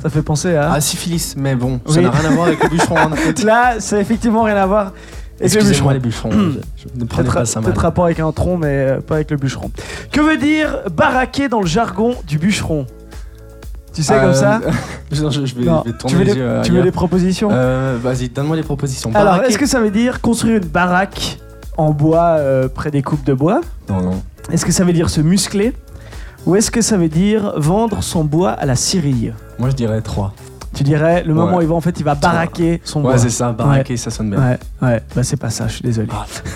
Ça 0.02 0.10
fait 0.10 0.22
penser 0.22 0.56
à... 0.56 0.72
Ah, 0.74 0.82
syphilis, 0.82 1.36
mais 1.38 1.56
bon, 1.56 1.80
ça 1.88 1.98
Oui. 1.98 2.04
n'a 2.04 2.12
rien 2.12 2.30
à 2.30 2.34
voir 2.34 2.48
avec 2.48 2.64
le 2.64 2.70
bûcheron. 2.70 2.96
en 2.98 3.16
fait. 3.16 3.44
Là, 3.44 3.80
ça 3.80 3.96
n'a 3.98 4.02
effectivement 4.02 4.44
rien 4.44 4.56
à 4.56 4.66
voir 4.66 4.94
avec 5.42 5.54
le 5.54 5.64
bûcheron. 5.64 5.90
Les 5.90 6.00
bûcherons. 6.00 6.32
je, 6.32 6.88
ne 7.00 7.06
prenais 7.06 7.30
pas 7.30 7.46
ça 7.46 7.60
mal. 7.60 7.70
peut-être 7.72 7.82
rapport 7.82 8.06
avec 8.06 8.20
un 8.22 8.32
tronc, 8.32 8.58
mais 8.58 8.68
euh, 8.68 9.02
pas 9.02 9.16
avec 9.16 9.30
le 9.32 9.38
bûcheron. 9.38 9.72
Que 10.12 10.22
veut 10.22 10.38
dire 10.38 10.80
baraquer 10.96 11.50
dans 11.50 11.60
le 11.60 11.68
jargon 11.68 12.16
du 12.26 12.38
bûcheron? 12.38 12.86
Tu 13.96 14.04
sais 14.04 14.14
comme 14.14 14.30
Euh, 14.30 14.34
ça 14.34 14.60
je, 15.12 15.30
je- 15.30 15.46
je 15.46 15.56
vais, 15.56 15.64
Non. 15.66 15.82
je 15.86 15.92
vais 15.92 15.98
tourner 15.98 16.12
tu 16.14 16.16
veux, 16.20 16.24
les 16.26 16.34
des, 16.34 16.40
yeux 16.40 16.50
tu 16.64 16.70
veux 16.72 16.76
ailleurs. 16.76 16.84
des 16.86 16.92
propositions? 16.92 17.50
Euh, 17.52 17.98
Vas-y, 18.02 18.30
donne-moi 18.30 18.58
les 18.58 18.64
propositions. 18.64 19.10
Alors, 19.16 19.42
est-ce 19.44 19.58
que 19.58 19.66
ça 19.66 19.80
veut 19.80 19.90
dire 19.92 20.20
construire 20.22 20.58
une 20.58 20.68
baraque 20.68 21.40
en 21.78 21.92
bois 21.92 22.36
euh, 22.38 22.68
près 22.68 22.92
des 22.92 23.02
coupes 23.02 23.24
de 23.26 23.34
bois? 23.34 23.62
Non, 23.90 24.02
non. 24.02 24.22
Est-ce 24.52 24.66
que 24.66 24.72
ça 24.74 24.84
veut 24.84 24.94
dire 24.94 25.10
se 25.10 25.22
muscler? 25.22 25.74
Ou 26.46 26.56
est-ce 26.58 26.70
que 26.70 26.82
ça 26.82 26.98
veut 26.98 27.08
dire 27.10 27.54
vendre 27.58 28.04
son 28.04 28.24
bois 28.24 28.52
à 28.52 28.66
la 28.66 28.76
Syrie? 28.76 29.32
Moi, 29.58 29.70
je 29.70 29.76
dirais 29.76 30.02
3. 30.02 30.34
Tu 30.76 30.84
dirais, 30.84 31.24
le 31.24 31.34
moment 31.34 31.54
Ouais. 31.54 31.58
où 31.60 31.62
il 31.62 31.68
va 31.68 31.76
en 31.76 31.82
fait, 31.82 31.98
il 32.00 32.04
va 32.04 32.16
baraquer 32.16 32.82
son 32.84 33.00
Ouais, 33.00 33.12
bois. 33.14 33.18
c'est 33.18 33.30
ça, 33.30 33.52
baraquer, 33.54 33.96
ça 33.98 34.12
sonne 34.12 34.30
bien. 34.30 34.40
Ouais, 34.40 34.60
ouais, 34.82 35.02
bah 35.16 35.24
c'est 35.24 35.38
pas 35.38 35.50
ça, 35.50 35.68
je 35.68 35.74
suis 35.76 35.82
désolé. 35.84 36.10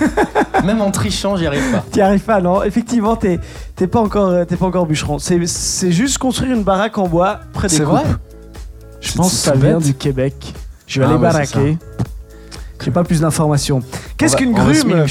Même 0.65 0.81
en 0.81 0.91
trichant, 0.91 1.37
j'y 1.37 1.47
arrive 1.47 1.71
pas. 1.71 1.83
T'y 1.89 2.01
arrives 2.01 2.19
pas, 2.23 2.41
non 2.41 2.61
Effectivement, 2.63 3.15
t'es 3.15 3.39
t'es 3.77 3.87
pas 3.87 4.01
encore, 4.01 4.27
euh, 4.29 4.43
t'es 4.45 4.57
pas 4.57 4.65
encore 4.65 4.85
bûcheron. 4.85 5.19
C'est 5.19 5.39
c'est 5.47 5.91
juste 5.93 6.17
construire 6.17 6.53
une 6.53 6.63
baraque 6.63 6.97
en 6.97 7.07
bois 7.07 7.39
près 7.53 7.69
des 7.69 7.75
C'est 7.77 7.83
coupes. 7.83 7.93
vrai 7.93 8.03
Je 8.99 9.13
pense 9.13 9.29
que 9.31 9.35
ça 9.37 9.53
vient 9.55 9.77
du 9.79 9.93
Québec. 9.93 10.53
Je 10.85 10.99
vais 10.99 11.05
Ah 11.05 11.09
aller 11.09 11.17
ouais, 11.17 11.21
baraquer. 11.21 11.77
J'ai 12.83 12.91
pas 12.91 13.03
plus 13.05 13.21
d'informations. 13.21 13.81
Qu'est-ce 14.17 14.35
qu'une 14.35 14.53
grume? 14.53 15.05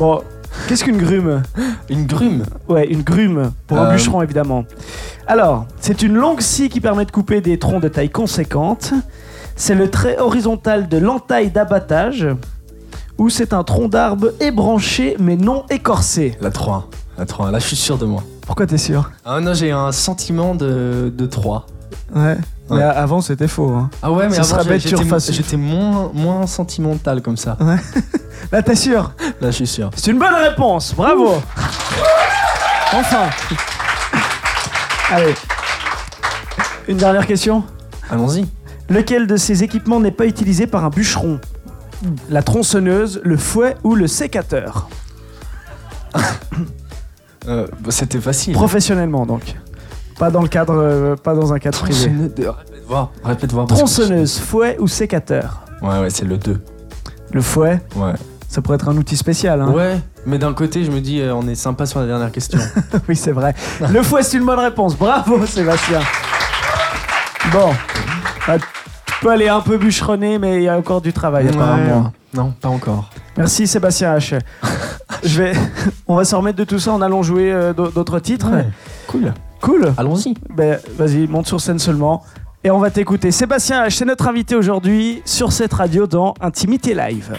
Bon, 0.00 0.22
qu'est-ce 0.66 0.84
qu'une 0.84 0.98
grume? 0.98 1.42
Une 1.88 2.06
grume? 2.06 2.44
Ouais, 2.68 2.86
une 2.86 3.02
grume 3.02 3.52
pour 3.66 3.78
un 3.78 3.86
Euh. 3.86 3.92
bûcheron 3.92 4.22
évidemment. 4.22 4.64
Alors, 5.26 5.66
c'est 5.80 6.02
une 6.02 6.14
longue 6.14 6.40
scie 6.40 6.68
qui 6.68 6.80
permet 6.80 7.04
de 7.04 7.10
couper 7.10 7.40
des 7.40 7.58
troncs 7.58 7.82
de 7.82 7.88
taille 7.88 8.10
conséquente. 8.10 8.92
C'est 9.56 9.74
le 9.74 9.90
trait 9.90 10.18
horizontal 10.18 10.88
de 10.88 10.98
l'entaille 10.98 11.50
d'abattage. 11.50 12.26
Ou 13.18 13.28
c'est 13.30 13.52
un 13.52 13.64
tronc 13.64 13.88
d'arbre 13.88 14.32
ébranché 14.40 15.16
mais 15.18 15.36
non 15.36 15.64
écorcé. 15.70 16.36
La 16.40 16.50
3. 16.50 16.88
La 17.18 17.26
3. 17.26 17.50
Là, 17.50 17.58
je 17.58 17.66
suis 17.66 17.76
sûr 17.76 17.98
de 17.98 18.06
moi. 18.06 18.22
Pourquoi 18.46 18.66
t'es 18.66 18.78
sûr? 18.78 19.10
Ah 19.24 19.40
non, 19.40 19.52
j'ai 19.54 19.72
un 19.72 19.90
sentiment 19.92 20.54
de, 20.54 21.12
de 21.14 21.26
3. 21.26 21.66
Ouais. 22.14 22.36
Mais 22.70 22.76
Ouais. 22.76 22.82
avant, 22.82 23.20
c'était 23.20 23.48
faux. 23.48 23.70
hein. 23.74 23.90
Ah 24.02 24.12
ouais, 24.12 24.28
mais 24.28 24.34
Ce 24.34 24.40
avant, 24.40 24.48
serait 24.48 24.62
j'ai- 24.64 24.68
bête 24.70 24.78
que 24.82 24.88
tu 24.88 24.96
j'étais 24.96 25.02
refasses- 25.02 25.32
j'étais 25.32 25.56
moins, 25.56 26.10
moins 26.14 26.46
sentimental 26.46 27.22
comme 27.22 27.36
ça. 27.36 27.56
Là, 28.52 28.62
t'es 28.62 28.74
sûr? 28.74 29.12
Là, 29.40 29.50
je 29.50 29.56
suis 29.56 29.66
sûr. 29.66 29.90
C'est 29.96 30.10
une 30.10 30.18
bonne 30.18 30.34
réponse. 30.34 30.94
Bravo. 30.94 31.40
Enfin. 32.92 33.28
Allez. 35.10 35.34
Une 36.88 36.96
dernière 36.98 37.26
question? 37.26 37.64
Allons-y. 38.10 38.46
Lequel 38.90 39.26
de 39.26 39.36
ces 39.36 39.62
équipements 39.62 40.00
n'est 40.00 40.10
pas 40.10 40.26
utilisé 40.26 40.66
par 40.66 40.84
un 40.84 40.90
bûcheron? 40.90 41.40
La 42.30 42.42
tronçonneuse, 42.42 43.20
le 43.24 43.36
fouet 43.36 43.76
ou 43.84 43.94
le 43.94 44.06
sécateur? 44.06 44.88
Euh, 47.46 47.66
bah, 47.80 47.90
C'était 47.90 48.20
facile. 48.20 48.52
Professionnellement 48.54 49.26
donc. 49.26 49.54
Pas 50.18 50.30
dans 50.30 50.42
le 50.42 50.48
cadre, 50.48 50.74
euh, 50.76 51.16
pas 51.16 51.34
dans 51.34 51.52
un 51.52 51.58
cadre 51.58 51.78
privé. 51.78 51.94
Tronçonneuse 52.08 52.34
de- 52.34 52.50
voir. 52.88 53.10
Répète 53.24 53.52
voir. 53.52 53.66
parce 53.66 53.80
que- 53.80 53.86
Tronçonneuse, 53.86 54.38
fouet 54.38 54.76
ou 54.80 54.88
sécateur 54.88 55.60
Ouais, 55.82 56.00
ouais, 56.00 56.10
c'est 56.10 56.24
le 56.24 56.36
2. 56.38 56.60
Le 57.32 57.40
fouet, 57.40 57.80
Ouais. 57.94 58.14
ça 58.48 58.60
pourrait 58.60 58.76
être 58.76 58.88
un 58.88 58.96
outil 58.96 59.16
spécial. 59.16 59.60
Hein 59.60 59.70
Ouais, 59.70 60.00
mais 60.26 60.38
d'un 60.38 60.54
côté, 60.54 60.84
je 60.84 60.90
me 60.90 61.00
dis, 61.00 61.20
euh, 61.20 61.34
on 61.34 61.46
est 61.46 61.54
sympa 61.54 61.86
sur 61.86 62.00
la 62.00 62.06
dernière 62.06 62.32
question. 62.32 62.58
oui, 63.08 63.14
c'est 63.14 63.30
vrai. 63.32 63.54
Le 63.90 64.02
fouet, 64.02 64.22
c'est 64.24 64.38
une 64.38 64.46
bonne 64.46 64.58
réponse. 64.58 64.96
Bravo, 64.96 65.44
Sébastien. 65.46 66.00
Bon. 67.52 67.72
Bah, 68.46 68.56
tu 68.58 69.14
peux 69.22 69.30
aller 69.30 69.48
un 69.48 69.60
peu 69.60 69.78
bûcheronner, 69.78 70.38
mais 70.38 70.56
il 70.56 70.62
y 70.64 70.68
a 70.68 70.76
encore 70.76 71.00
du 71.00 71.12
travail, 71.12 71.48
apparemment. 71.48 72.00
Ouais. 72.04 72.10
Non, 72.34 72.52
pas 72.60 72.68
encore. 72.68 73.10
Merci, 73.36 73.66
Sébastien 73.66 74.16
H. 74.16 74.38
Je 75.24 75.42
vais... 75.42 75.52
On 76.06 76.16
va 76.16 76.24
se 76.24 76.34
remettre 76.34 76.58
de 76.58 76.64
tout 76.64 76.78
ça 76.78 76.92
en 76.92 77.00
allant 77.02 77.22
jouer 77.22 77.52
euh, 77.52 77.72
d'au- 77.72 77.88
d'autres 77.90 78.18
titres. 78.20 78.48
Cool. 79.06 79.32
Cool. 79.60 79.92
Allons-y. 79.96 80.34
Ben, 80.54 80.78
vas-y, 80.96 81.26
monte 81.26 81.46
sur 81.46 81.60
scène 81.60 81.78
seulement. 81.78 82.22
Et 82.64 82.70
on 82.70 82.78
va 82.78 82.90
t'écouter. 82.90 83.30
Sébastien 83.30 83.84
H, 83.84 83.90
c'est 83.90 84.04
notre 84.04 84.28
invité 84.28 84.56
aujourd'hui 84.56 85.22
sur 85.24 85.52
cette 85.52 85.72
radio 85.72 86.06
dans 86.06 86.34
Intimité 86.40 86.94
Live. 86.94 87.38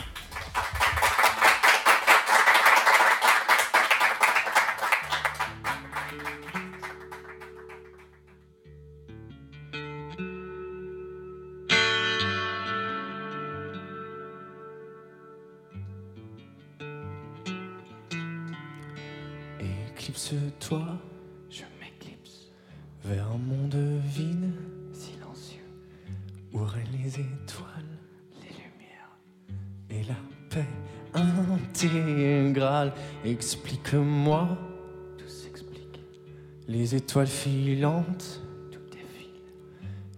Les 36.90 36.96
étoiles 36.96 37.28
filantes, 37.28 38.42
tout 38.72 38.80
défile. 38.90 39.30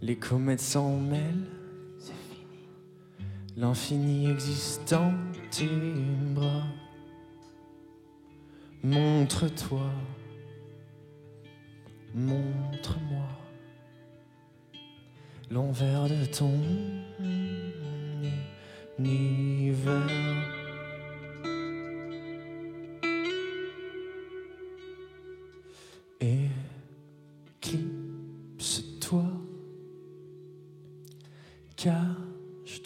Les 0.01 0.15
comètes 0.15 0.61
s'en 0.61 0.95
mêlent, 0.95 1.49
c'est 1.99 2.13
fini. 2.13 2.69
L'infini 3.57 4.31
existant, 4.31 5.13
tes 5.49 5.67
bras. 6.33 6.63
Montre-toi, 8.83 9.91
montre-moi 12.15 13.27
l'envers 15.49 16.07
de 16.07 16.23
ton 16.25 16.57
univers. 18.97 20.50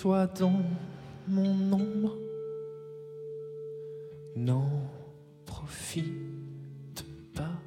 Cache-toi 0.06 0.28
dans 0.40 0.62
mon 1.28 1.74
ombre. 1.74 2.18
N'en 4.36 4.70
profite 5.46 7.06
pas 7.34 7.60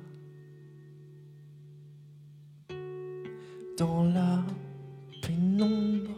dans 3.76 4.04
la 4.04 4.44
pénombre. 5.22 6.17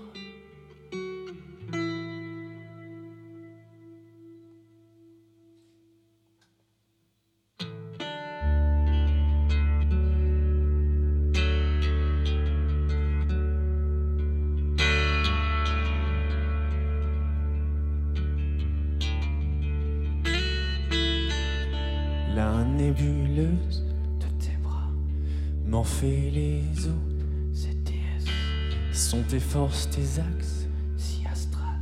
Sont 29.01 29.23
tes 29.23 29.41
forces, 29.41 29.89
tes 29.89 30.21
axes, 30.21 30.67
si 30.99 31.27
astrales, 31.27 31.81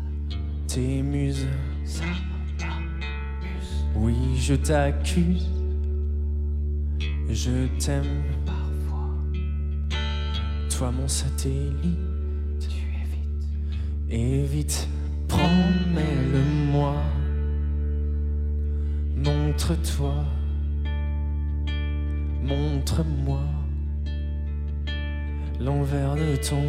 tes 0.68 1.02
muses, 1.02 1.48
ça 1.84 2.04
m'amuse. 2.04 3.84
Oui, 3.96 4.14
je 4.38 4.54
t'accuse, 4.54 5.48
je 7.28 7.66
t'aime. 7.78 8.22
Parfois. 8.46 9.10
Toi, 10.70 10.92
mon 10.92 11.08
satellite, 11.08 11.98
tu 12.60 12.68
évites, 13.02 13.48
évite, 14.08 14.88
promets-le-moi. 15.26 16.94
Montre-toi, 19.16 20.24
montre-moi 22.44 23.40
l'envers 25.60 26.14
de 26.14 26.36
ton 26.36 26.62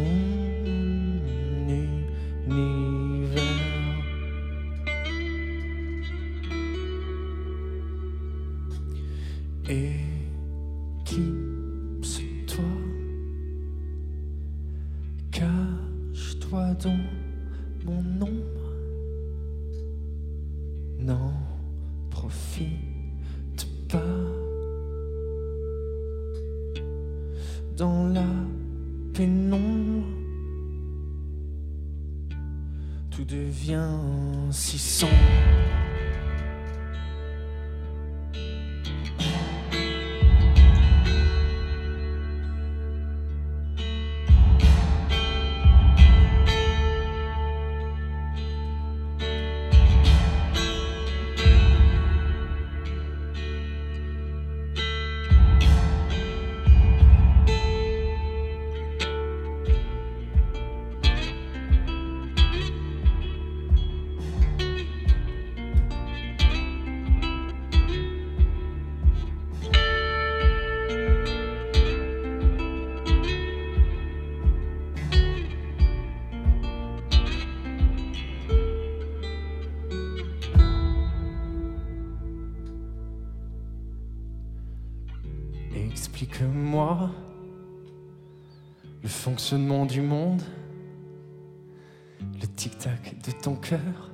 tic-tac 92.60 93.16
de 93.24 93.30
ton 93.30 93.54
cœur 93.54 94.10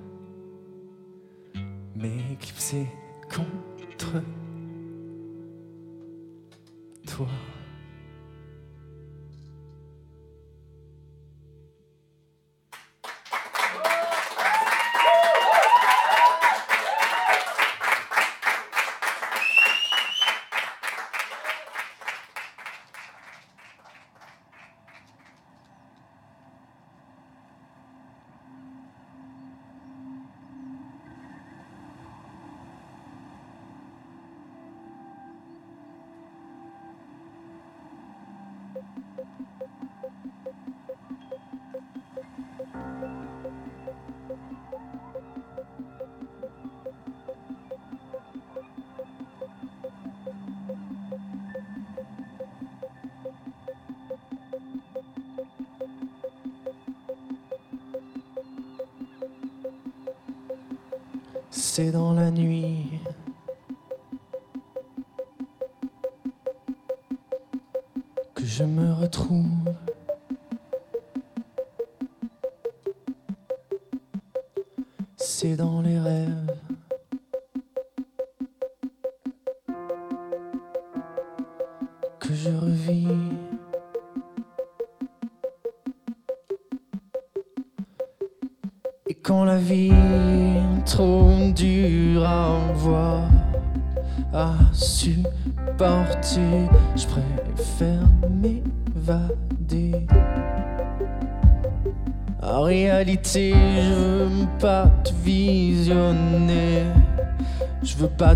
mais 1.97 2.11
m'éclipser 2.28 2.86
contre 3.28 4.22
toi. 7.09 7.26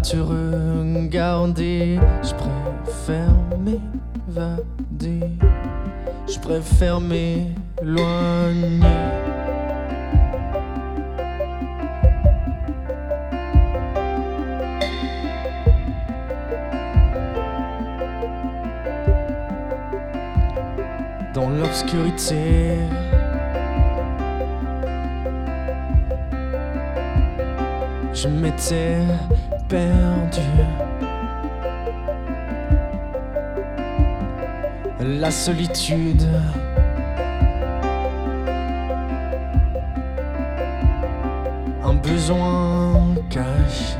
à 0.01 0.03
te 0.03 0.16
regarder. 0.16 1.98
Je 2.22 2.34
préfère 2.34 3.34
m'évader. 3.59 5.20
Je 6.26 6.38
préfère 6.38 7.01
m'éloigner. 7.01 8.80
Dans 21.34 21.51
l'obscurité. 21.51 22.78
Je 28.12 28.28
m'étais 28.28 28.98
perdu. 29.71 30.41
La 35.01 35.31
solitude. 35.31 36.27
Un 41.85 41.95
besoin 41.95 43.14
cache. 43.31 43.97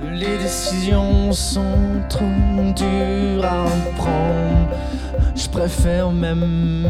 Les 0.00 0.38
décisions 0.38 1.32
sont 1.32 2.00
trop 2.08 2.24
dures 2.76 3.44
à 3.44 3.66
prendre. 3.96 4.68
Je 5.34 5.48
préfère 5.48 6.12
même 6.12 6.86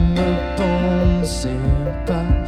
penser 0.57 1.57
pas. 2.07 2.42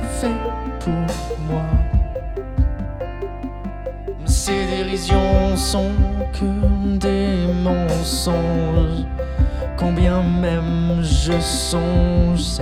sont 5.64 5.92
que 6.34 6.98
des 6.98 7.46
mensonges. 7.62 9.06
Combien 9.78 10.22
même 10.22 11.02
je 11.02 11.40
songe, 11.40 12.60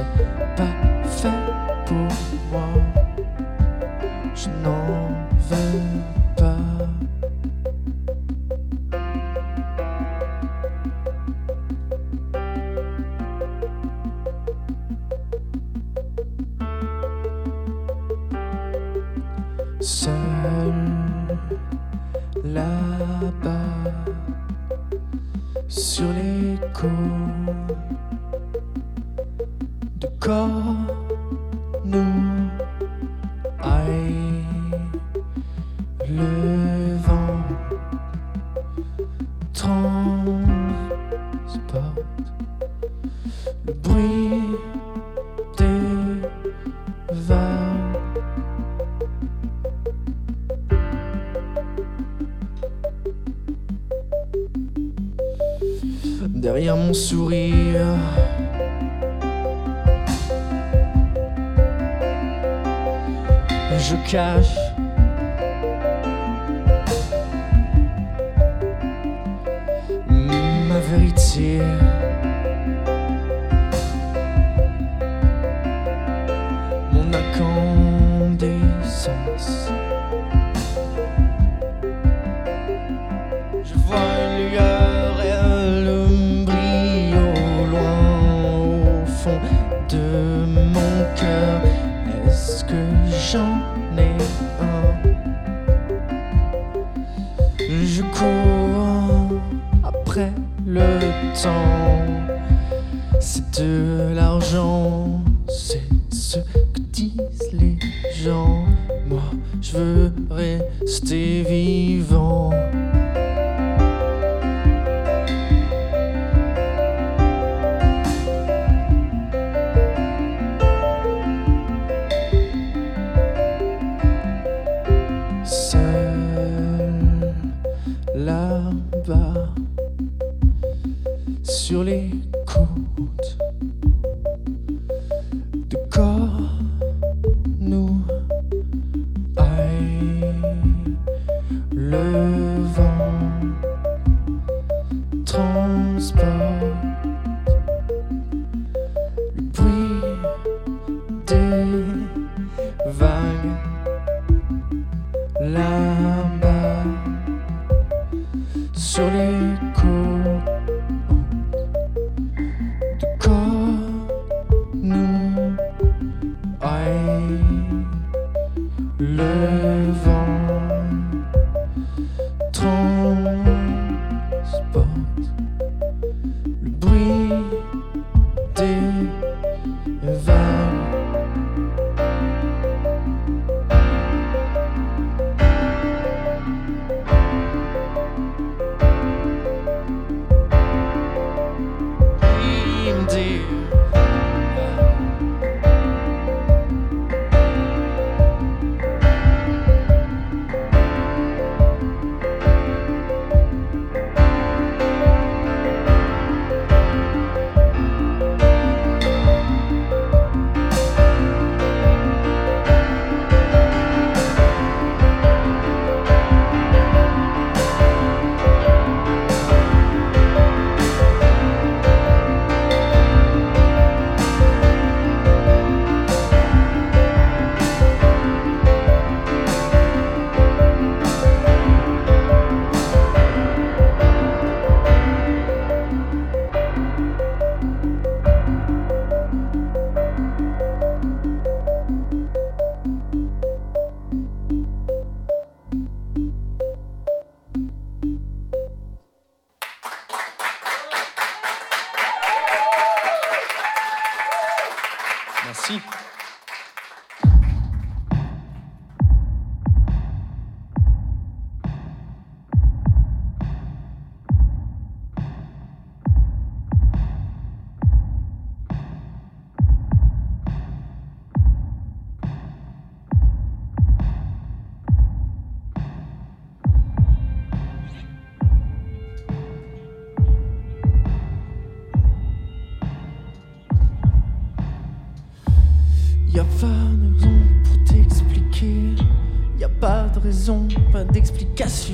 yeah. 71.63 71.92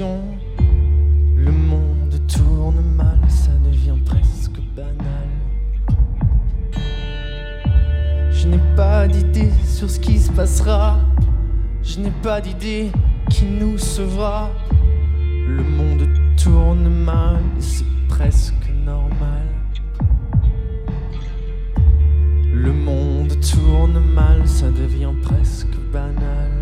Le 0.01 1.51
monde 1.51 2.20
tourne 2.28 2.80
mal, 2.94 3.18
ça 3.28 3.51
devient 3.64 3.99
presque 4.05 4.61
banal. 4.76 5.28
Je 8.30 8.46
n'ai 8.46 8.61
pas 8.76 9.09
d'idée 9.09 9.51
sur 9.66 9.90
ce 9.90 9.99
qui 9.99 10.20
se 10.20 10.30
passera. 10.30 11.01
Je 11.82 11.99
n'ai 11.99 12.12
pas 12.22 12.40
d'idée 12.40 12.92
qui 13.28 13.44
nous 13.46 13.76
sauvera. 13.76 14.51
Le 15.20 15.64
monde 15.64 16.07
tourne 16.36 16.88
mal, 16.88 17.40
c'est 17.59 17.84
presque 18.09 18.70
normal. 18.86 19.49
Le 22.55 22.72
monde 22.72 23.34
tourne 23.40 23.99
mal, 24.14 24.46
ça 24.46 24.70
devient 24.70 25.14
presque 25.22 25.76
banal. 25.92 26.58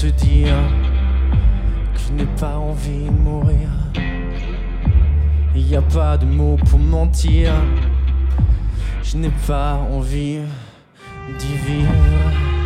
Te 0.00 0.06
dire 0.06 0.54
que 1.92 1.98
je 1.98 2.12
n'ai 2.12 2.28
pas 2.38 2.56
envie 2.56 3.06
de 3.06 3.10
mourir. 3.10 3.68
Y 5.56 5.74
a 5.74 5.82
pas 5.82 6.16
de 6.16 6.24
mots 6.24 6.56
pour 6.70 6.78
mentir, 6.78 7.52
je 9.02 9.16
n'ai 9.16 9.32
pas 9.46 9.74
envie 9.74 10.38
d'y 11.38 11.54
vivre. 11.66 12.57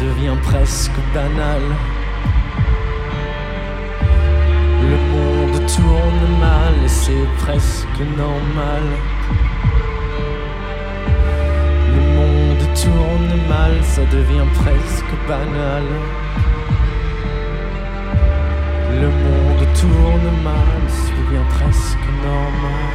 Devient 0.00 0.36
presque 0.42 0.98
banal. 1.12 1.62
Le 4.90 4.96
monde 5.12 5.66
tourne 5.66 6.40
mal 6.40 6.74
et 6.84 6.88
c'est 6.88 7.26
presque 7.38 8.00
normal. 8.16 8.84
Le 11.94 12.00
monde 12.16 12.64
tourne 12.82 13.32
mal, 13.48 13.72
ça 13.82 14.02
devient 14.16 14.48
presque 14.54 15.14
banal. 15.26 15.84
Le 19.00 19.08
monde 19.08 19.64
tourne 19.80 20.28
mal, 20.44 20.80
ça 20.88 21.12
devient 21.18 21.48
presque 21.58 22.06
normal. 22.22 22.87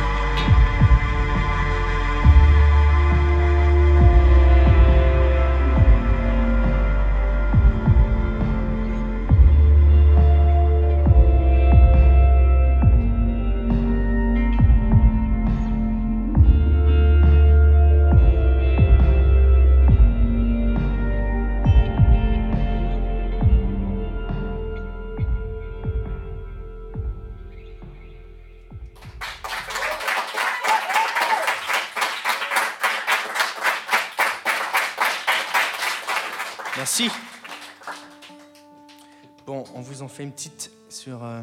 Fait 40.14 40.24
une 40.24 40.32
petite 40.32 40.72
sur 40.90 41.24
euh, 41.24 41.42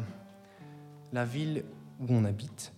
la 1.11 1.25
ville 1.25 1.65
où 1.99 2.05
on 2.07 2.23
habite, 2.23 2.71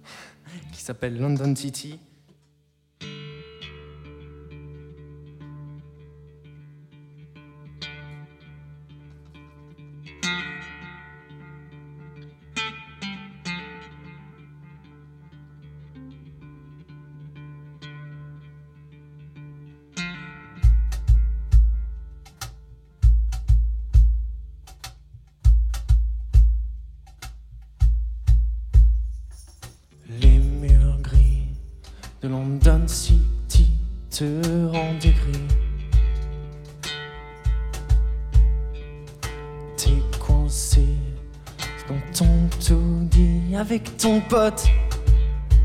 qui 0.72 0.80
s'appelle 0.80 1.18
London 1.20 1.54
City. 1.54 2.00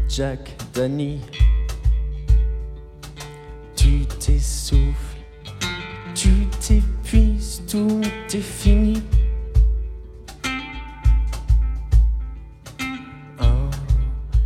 Jack 0.10 0.56
Danny. 0.74 1.22
Tu 3.76 4.06
t'essouffles, 4.20 5.18
tu 6.14 6.30
t'épuises, 6.60 7.62
tout 7.70 8.02
est 8.34 8.42
fini. 8.42 9.02
un 13.40 13.70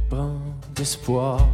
brin 0.10 0.40
d'espoir 0.76 1.48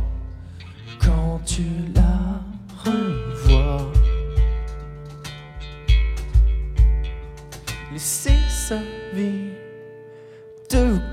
quand 1.00 1.40
tu 1.46 1.64
la 1.96 2.42
revois. 2.84 3.92
Laisser 7.94 8.40
sa 8.50 8.80
vie 9.14 9.52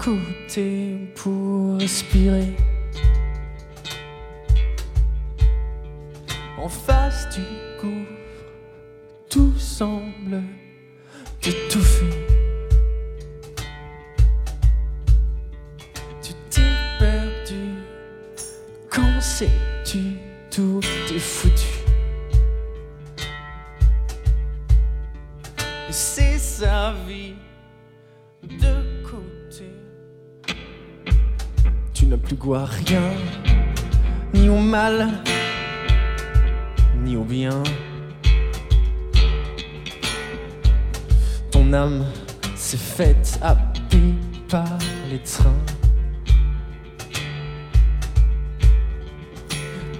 côté 0.05 0.97
pour 1.15 1.79
respirer. 1.79 2.57
En 6.57 6.69
face 6.69 7.29
du 7.35 7.43
gouffre, 7.81 8.11
tout 9.29 9.53
semble 9.59 10.43
t'étouffer. 11.41 12.07
Tu 16.23 16.33
t'es 16.51 16.73
perdu. 16.99 17.75
Quand 18.91 19.21
sais-tu 19.21 20.17
tout 20.51 20.81
est 21.15 21.19
foutu? 21.19 21.50
Goût 32.41 32.55
rien, 32.55 33.13
ni 34.33 34.49
au 34.49 34.57
mal, 34.57 35.11
ni 37.05 37.15
au 37.15 37.23
bien. 37.23 37.63
Ton 41.51 41.71
âme 41.75 42.07
s'est 42.55 42.79
faite 42.79 43.39
happer 43.43 44.15
par 44.49 44.79
les 45.11 45.19
trains. 45.19 45.65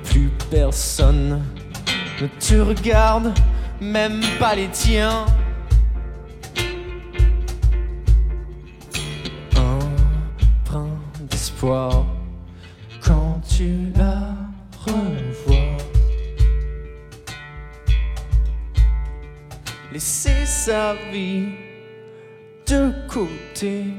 Plus 0.05 0.31
personne 0.51 1.43
ne 2.23 2.27
te 2.27 2.55
regarde, 2.55 3.35
même 3.83 4.23
pas 4.39 4.55
les 4.55 4.69
tiens. 4.69 5.27
Un 9.57 9.79
brin 10.65 10.89
d'espoir 11.31 11.90
sa 20.71 20.95
vie 21.11 21.49
de 22.65 22.93
côté 23.09 23.90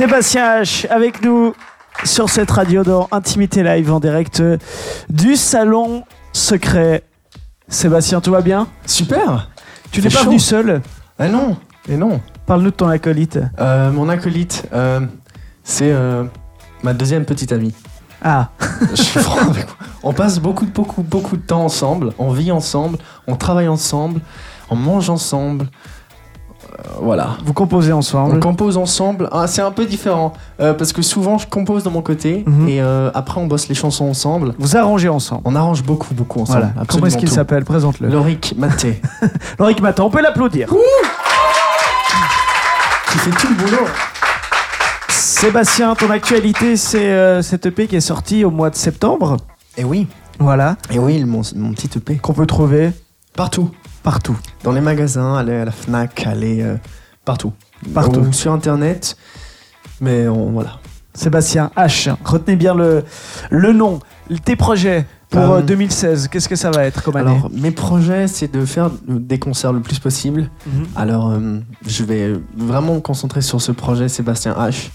Sébastien 0.00 0.62
H 0.62 0.86
avec 0.88 1.22
nous 1.22 1.52
sur 2.04 2.30
cette 2.30 2.50
radio 2.50 2.82
dans 2.82 3.06
Intimité 3.12 3.62
Live 3.62 3.92
en 3.92 4.00
direct 4.00 4.40
euh, 4.40 4.56
du 5.10 5.36
salon 5.36 6.04
secret. 6.32 7.02
Sébastien, 7.68 8.22
tout 8.22 8.30
va 8.30 8.40
bien? 8.40 8.66
Super 8.86 9.50
Tu 9.92 10.00
n'es 10.00 10.08
pas 10.08 10.20
chaud. 10.20 10.30
venu 10.30 10.38
seul 10.38 10.80
Ah 11.18 11.28
non, 11.28 11.58
et 11.86 11.98
non. 11.98 12.22
Parle-nous 12.46 12.70
de 12.70 12.76
ton 12.76 12.88
acolyte. 12.88 13.40
Euh, 13.58 13.90
mon 13.92 14.08
acolyte, 14.08 14.66
euh, 14.72 15.00
c'est 15.64 15.92
euh, 15.92 16.24
ma 16.82 16.94
deuxième 16.94 17.26
petite 17.26 17.52
amie. 17.52 17.74
Ah, 18.22 18.48
Je 18.94 19.02
suis 19.02 19.20
franc 19.20 19.50
avec 19.50 19.68
vous. 19.68 19.74
On 20.02 20.14
passe 20.14 20.38
beaucoup, 20.38 20.64
beaucoup, 20.64 21.02
beaucoup 21.02 21.36
de 21.36 21.42
temps 21.42 21.62
ensemble. 21.62 22.14
On 22.18 22.30
vit 22.30 22.52
ensemble. 22.52 22.96
On 23.26 23.36
travaille 23.36 23.68
ensemble. 23.68 24.22
On 24.70 24.76
mange 24.76 25.10
ensemble. 25.10 25.66
Euh, 26.78 26.82
voilà. 27.02 27.30
vous 27.44 27.52
composez 27.52 27.92
On 27.92 27.98
ensemble. 27.98 28.40
compose 28.40 28.76
ensemble. 28.76 29.28
Ah, 29.32 29.46
c'est 29.46 29.62
un 29.62 29.70
peu 29.72 29.86
différent 29.86 30.32
euh, 30.60 30.72
parce 30.74 30.92
que 30.92 31.02
souvent 31.02 31.36
je 31.38 31.46
compose 31.46 31.82
de 31.84 31.88
mon 31.90 32.02
côté 32.02 32.44
Mhm. 32.46 32.68
et 32.68 32.80
euh, 32.80 33.10
après 33.14 33.40
on 33.40 33.46
bosse 33.46 33.68
les 33.68 33.74
chansons 33.74 34.04
ensemble. 34.06 34.54
Vous 34.58 34.76
arrangez 34.76 35.08
ensemble. 35.08 35.42
On 35.44 35.54
arrange 35.56 35.82
beaucoup, 35.82 36.14
beaucoup 36.14 36.40
ensemble. 36.42 36.70
Voilà. 36.74 36.86
Comment 36.88 37.06
est-ce 37.06 37.16
qu'il 37.18 37.30
s'appelle 37.30 37.64
Présente-le. 37.64 38.08
Loric 38.08 38.54
Maté, 38.56 39.00
Loric 39.58 39.80
Matin, 39.80 40.04
on 40.04 40.10
peut 40.10 40.22
l'applaudir. 40.22 40.68
qui 43.10 43.18
fait 43.18 43.30
tout 43.30 43.48
le 43.48 43.54
boulot. 43.64 43.86
Sébastien, 45.08 45.94
ton 45.94 46.10
actualité, 46.10 46.76
c'est 46.76 47.10
euh, 47.12 47.42
cette 47.42 47.66
EP 47.66 47.86
qui 47.88 47.96
est 47.96 48.00
sortie 48.00 48.44
au 48.44 48.50
mois 48.50 48.70
de 48.70 48.76
septembre. 48.76 49.36
Et 49.76 49.84
oui, 49.84 50.06
Voilà. 50.38 50.76
et 50.90 50.98
oui, 50.98 51.24
mon, 51.24 51.42
mon 51.56 51.72
petit 51.72 51.90
EP. 51.96 52.16
Qu'on 52.18 52.32
peut 52.34 52.46
trouver 52.46 52.92
Partout. 53.36 53.70
Partout. 54.02 54.36
Dans 54.64 54.72
les 54.72 54.80
magasins, 54.80 55.34
aller 55.36 55.54
à 55.54 55.64
la 55.64 55.70
Fnac, 55.72 56.26
aller 56.26 56.62
euh, 56.62 56.76
partout. 57.24 57.52
Partout. 57.94 58.20
Ou 58.20 58.32
sur 58.32 58.52
internet. 58.52 59.16
Mais 60.00 60.28
on, 60.28 60.50
voilà. 60.50 60.78
Sébastien 61.14 61.70
H. 61.76 62.14
Retenez 62.24 62.56
bien 62.56 62.74
le, 62.74 63.04
le 63.50 63.72
nom. 63.72 64.00
Tes 64.44 64.56
projets 64.56 65.06
pour 65.28 65.40
Euh, 65.42 65.58
euh, 65.58 65.62
2016, 65.62 66.28
qu'est-ce 66.28 66.48
que 66.48 66.56
ça 66.56 66.70
va 66.70 66.84
être 66.84 67.02
comme 67.02 67.16
année? 67.16 67.30
Alors, 67.30 67.50
mes 67.52 67.70
projets, 67.72 68.26
c'est 68.28 68.52
de 68.52 68.64
faire 68.64 68.90
des 69.06 69.38
concerts 69.38 69.72
le 69.72 69.80
plus 69.80 69.98
possible. 69.98 70.48
Mhm. 70.66 70.86
Alors, 70.96 71.30
euh, 71.30 71.58
je 71.86 72.04
vais 72.04 72.32
vraiment 72.56 72.94
me 72.94 73.00
concentrer 73.00 73.42
sur 73.42 73.60
ce 73.60 73.72
projet 73.72 74.08
Sébastien 74.08 74.52
H. 74.54 74.88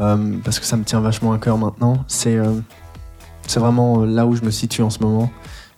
euh, 0.00 0.36
parce 0.44 0.58
que 0.60 0.66
ça 0.66 0.76
me 0.76 0.84
tient 0.84 1.00
vachement 1.00 1.32
à 1.32 1.38
cœur 1.38 1.56
maintenant. 1.58 2.04
C'est 2.08 2.36
euh, 2.36 2.52
c'est 3.46 3.58
vraiment 3.60 4.02
euh, 4.02 4.06
là 4.06 4.26
où 4.26 4.34
je 4.36 4.42
me 4.42 4.50
situe 4.50 4.82
en 4.82 4.90
ce 4.90 5.00
moment. 5.00 5.30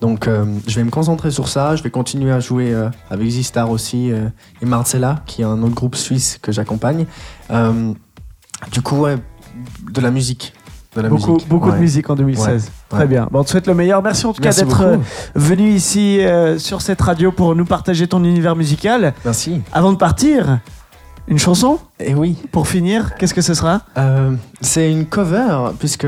Donc, 0.02 0.26
euh, 0.26 0.44
je 0.66 0.74
vais 0.74 0.82
me 0.82 0.90
concentrer 0.90 1.30
sur 1.30 1.46
ça. 1.46 1.76
Je 1.76 1.82
vais 1.84 1.90
continuer 1.90 2.32
à 2.32 2.40
jouer 2.40 2.74
euh, 2.74 2.88
avec 3.08 3.30
Z-Star 3.30 3.70
aussi 3.70 4.10
euh, 4.10 4.26
et 4.60 4.66
Marcella, 4.66 5.22
qui 5.26 5.42
est 5.42 5.44
un 5.44 5.62
autre 5.62 5.76
groupe 5.76 5.94
suisse 5.94 6.40
que 6.42 6.50
j'accompagne. 6.50 7.06
Du 8.72 8.82
coup, 8.82 8.96
ouais, 8.96 9.16
de 9.92 10.00
la 10.00 10.10
musique. 10.10 10.54
De 10.96 11.02
la 11.02 11.08
Beaucoup, 11.08 11.34
musique. 11.34 11.48
beaucoup 11.48 11.70
de 11.70 11.76
musique 11.76 12.10
en 12.10 12.16
2016. 12.16 12.64
Ouais. 12.64 12.70
Très 12.98 13.06
bien. 13.06 13.28
Bon, 13.30 13.40
on 13.40 13.44
te 13.44 13.50
souhaite 13.50 13.68
le 13.68 13.74
meilleur. 13.74 14.02
Merci 14.02 14.26
en 14.26 14.32
tout 14.32 14.42
Merci 14.42 14.60
cas 14.60 14.66
d'être 14.66 15.00
venu 15.36 15.70
ici 15.70 16.20
sur 16.58 16.82
cette 16.82 17.00
radio 17.00 17.30
pour 17.30 17.54
nous 17.54 17.64
partager 17.64 18.08
ton 18.08 18.24
univers 18.24 18.56
musical. 18.56 19.14
Merci. 19.24 19.62
Avant 19.72 19.92
de 19.92 19.98
partir, 19.98 20.58
une 21.28 21.38
chanson? 21.38 21.78
Et 22.00 22.14
oui, 22.14 22.36
pour 22.50 22.66
finir. 22.66 23.14
Qu'est-ce 23.16 23.34
que 23.34 23.40
ce 23.40 23.54
sera? 23.54 23.82
Euh, 23.96 24.32
c'est 24.60 24.90
une 24.90 25.06
cover, 25.06 25.70
puisque 25.78 26.06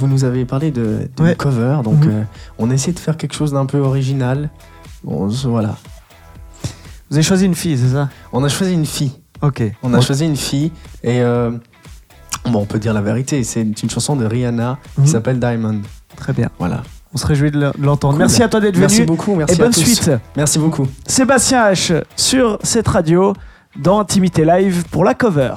vous 0.00 0.06
nous 0.08 0.24
avez 0.24 0.44
parlé 0.46 0.70
de, 0.70 1.08
Ouais. 1.20 1.34
cover, 1.36 1.78
donc 1.84 2.04
Mhm. 2.04 2.10
euh, 2.10 2.22
on 2.58 2.70
essaie 2.70 2.92
de 2.92 2.98
faire 2.98 3.16
quelque 3.18 3.34
chose 3.34 3.52
d'un 3.52 3.66
peu 3.66 3.78
original. 3.78 4.48
Bon, 5.04 5.28
voilà. 5.28 5.76
Vous 7.10 7.16
avez 7.16 7.22
choisi 7.22 7.44
une 7.44 7.54
fille, 7.54 7.76
c'est 7.76 7.92
ça? 7.94 8.08
On 8.32 8.42
a 8.44 8.48
choisi 8.48 8.72
une 8.72 8.86
fille. 8.86 9.12
Ok. 9.42 9.62
On 9.82 9.92
a 9.94 10.00
choisi 10.00 10.24
une 10.26 10.36
fille, 10.36 10.70
et 11.02 11.20
euh, 11.20 11.50
bon, 12.46 12.60
on 12.60 12.64
peut 12.66 12.78
dire 12.78 12.94
la 12.94 13.00
vérité, 13.02 13.42
c'est 13.44 13.62
une, 13.62 13.90
chanson 13.90 14.16
de 14.16 14.24
Rihanna 14.24 14.78
Mhm. 14.96 15.04
qui 15.04 15.10
s'appelle 15.10 15.38
Diamond. 15.38 15.80
Très 16.16 16.32
bien. 16.32 16.48
Voilà. 16.58 16.82
On 17.12 17.18
se 17.18 17.26
réjouit 17.26 17.50
de 17.50 17.72
l'entendre. 17.78 18.14
Cool. 18.14 18.18
Merci 18.20 18.42
à 18.42 18.48
toi 18.48 18.60
d'être 18.60 18.78
Merci 18.78 18.96
venu. 18.98 19.06
beaucoup, 19.06 19.34
merci 19.34 19.54
et 19.54 19.58
bonne 19.58 19.68
à 19.68 19.72
tous. 19.72 19.80
suite. 19.80 20.10
Merci 20.36 20.58
beaucoup. 20.58 20.86
Sébastien 21.06 21.70
H 21.72 22.02
sur 22.16 22.58
cette 22.62 22.86
radio 22.88 23.32
dans 23.78 23.98
Intimité 24.00 24.44
Live 24.44 24.84
pour 24.90 25.04
la 25.04 25.14
cover. 25.14 25.54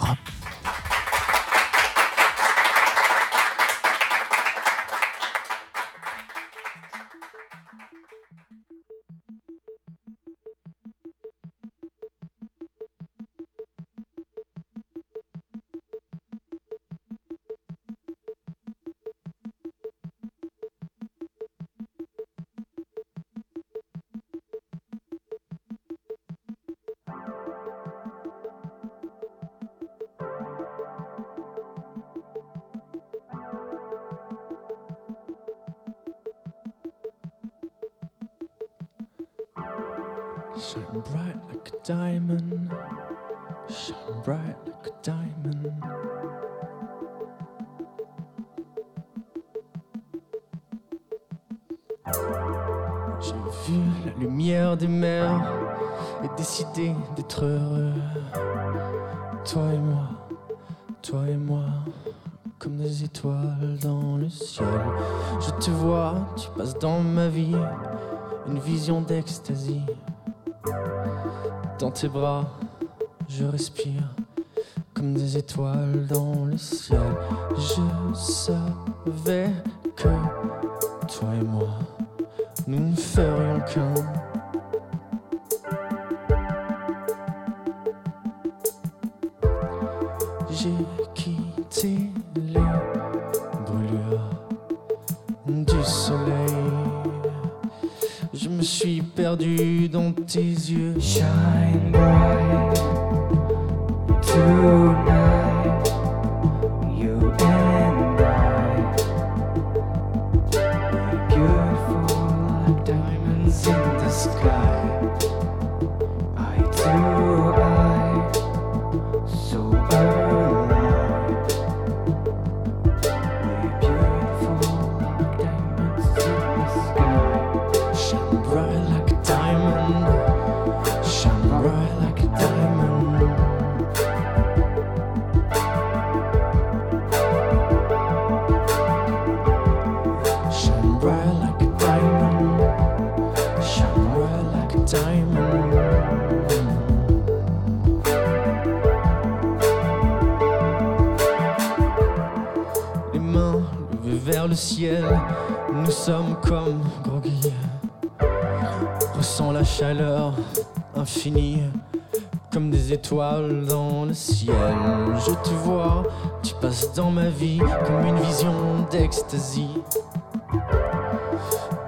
Dans 72.04 72.10
tes 72.10 72.14
bras, 72.14 72.45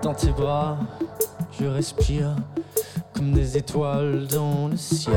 Dans 0.02 0.16
tes 0.16 0.32
bras, 0.32 0.78
je 1.60 1.66
respire 1.68 2.36
comme 3.14 3.34
des 3.34 3.56
étoiles 3.56 4.26
dans 4.28 4.70
le 4.70 4.78
ciel. 4.78 5.14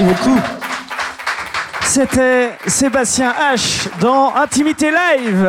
Merci 0.00 0.24
beaucoup. 0.24 0.40
C'était 1.82 2.52
Sébastien 2.66 3.32
H 3.32 3.88
dans 4.00 4.34
Intimité 4.34 4.90
Live. 4.90 5.46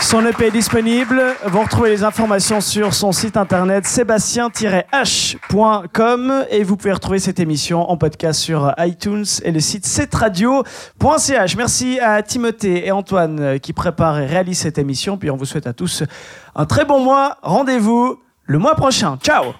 Son 0.00 0.24
EP 0.26 0.46
est 0.46 0.52
disponible. 0.52 1.22
Vous 1.46 1.62
retrouvez 1.62 1.90
les 1.90 2.04
informations 2.04 2.60
sur 2.60 2.94
son 2.94 3.10
site 3.12 3.36
internet 3.36 3.84
sébastien-h.com 3.86 6.44
et 6.50 6.62
vous 6.62 6.76
pouvez 6.76 6.92
retrouver 6.92 7.18
cette 7.18 7.40
émission 7.40 7.90
en 7.90 7.96
podcast 7.96 8.38
sur 8.40 8.72
iTunes 8.78 9.24
et 9.42 9.50
le 9.50 9.58
site 9.60 9.86
cetradio.ch. 9.86 11.56
Merci 11.56 11.98
à 12.00 12.22
Timothée 12.22 12.86
et 12.86 12.92
Antoine 12.92 13.58
qui 13.58 13.72
préparent 13.72 14.20
et 14.20 14.26
réalisent 14.26 14.60
cette 14.60 14.78
émission. 14.78 15.16
Puis 15.16 15.30
on 15.30 15.36
vous 15.36 15.46
souhaite 15.46 15.66
à 15.66 15.72
tous 15.72 16.04
un 16.54 16.66
très 16.66 16.84
bon 16.84 17.02
mois. 17.02 17.38
Rendez-vous 17.42 18.20
le 18.44 18.58
mois 18.58 18.74
prochain. 18.74 19.16
Ciao 19.22 19.54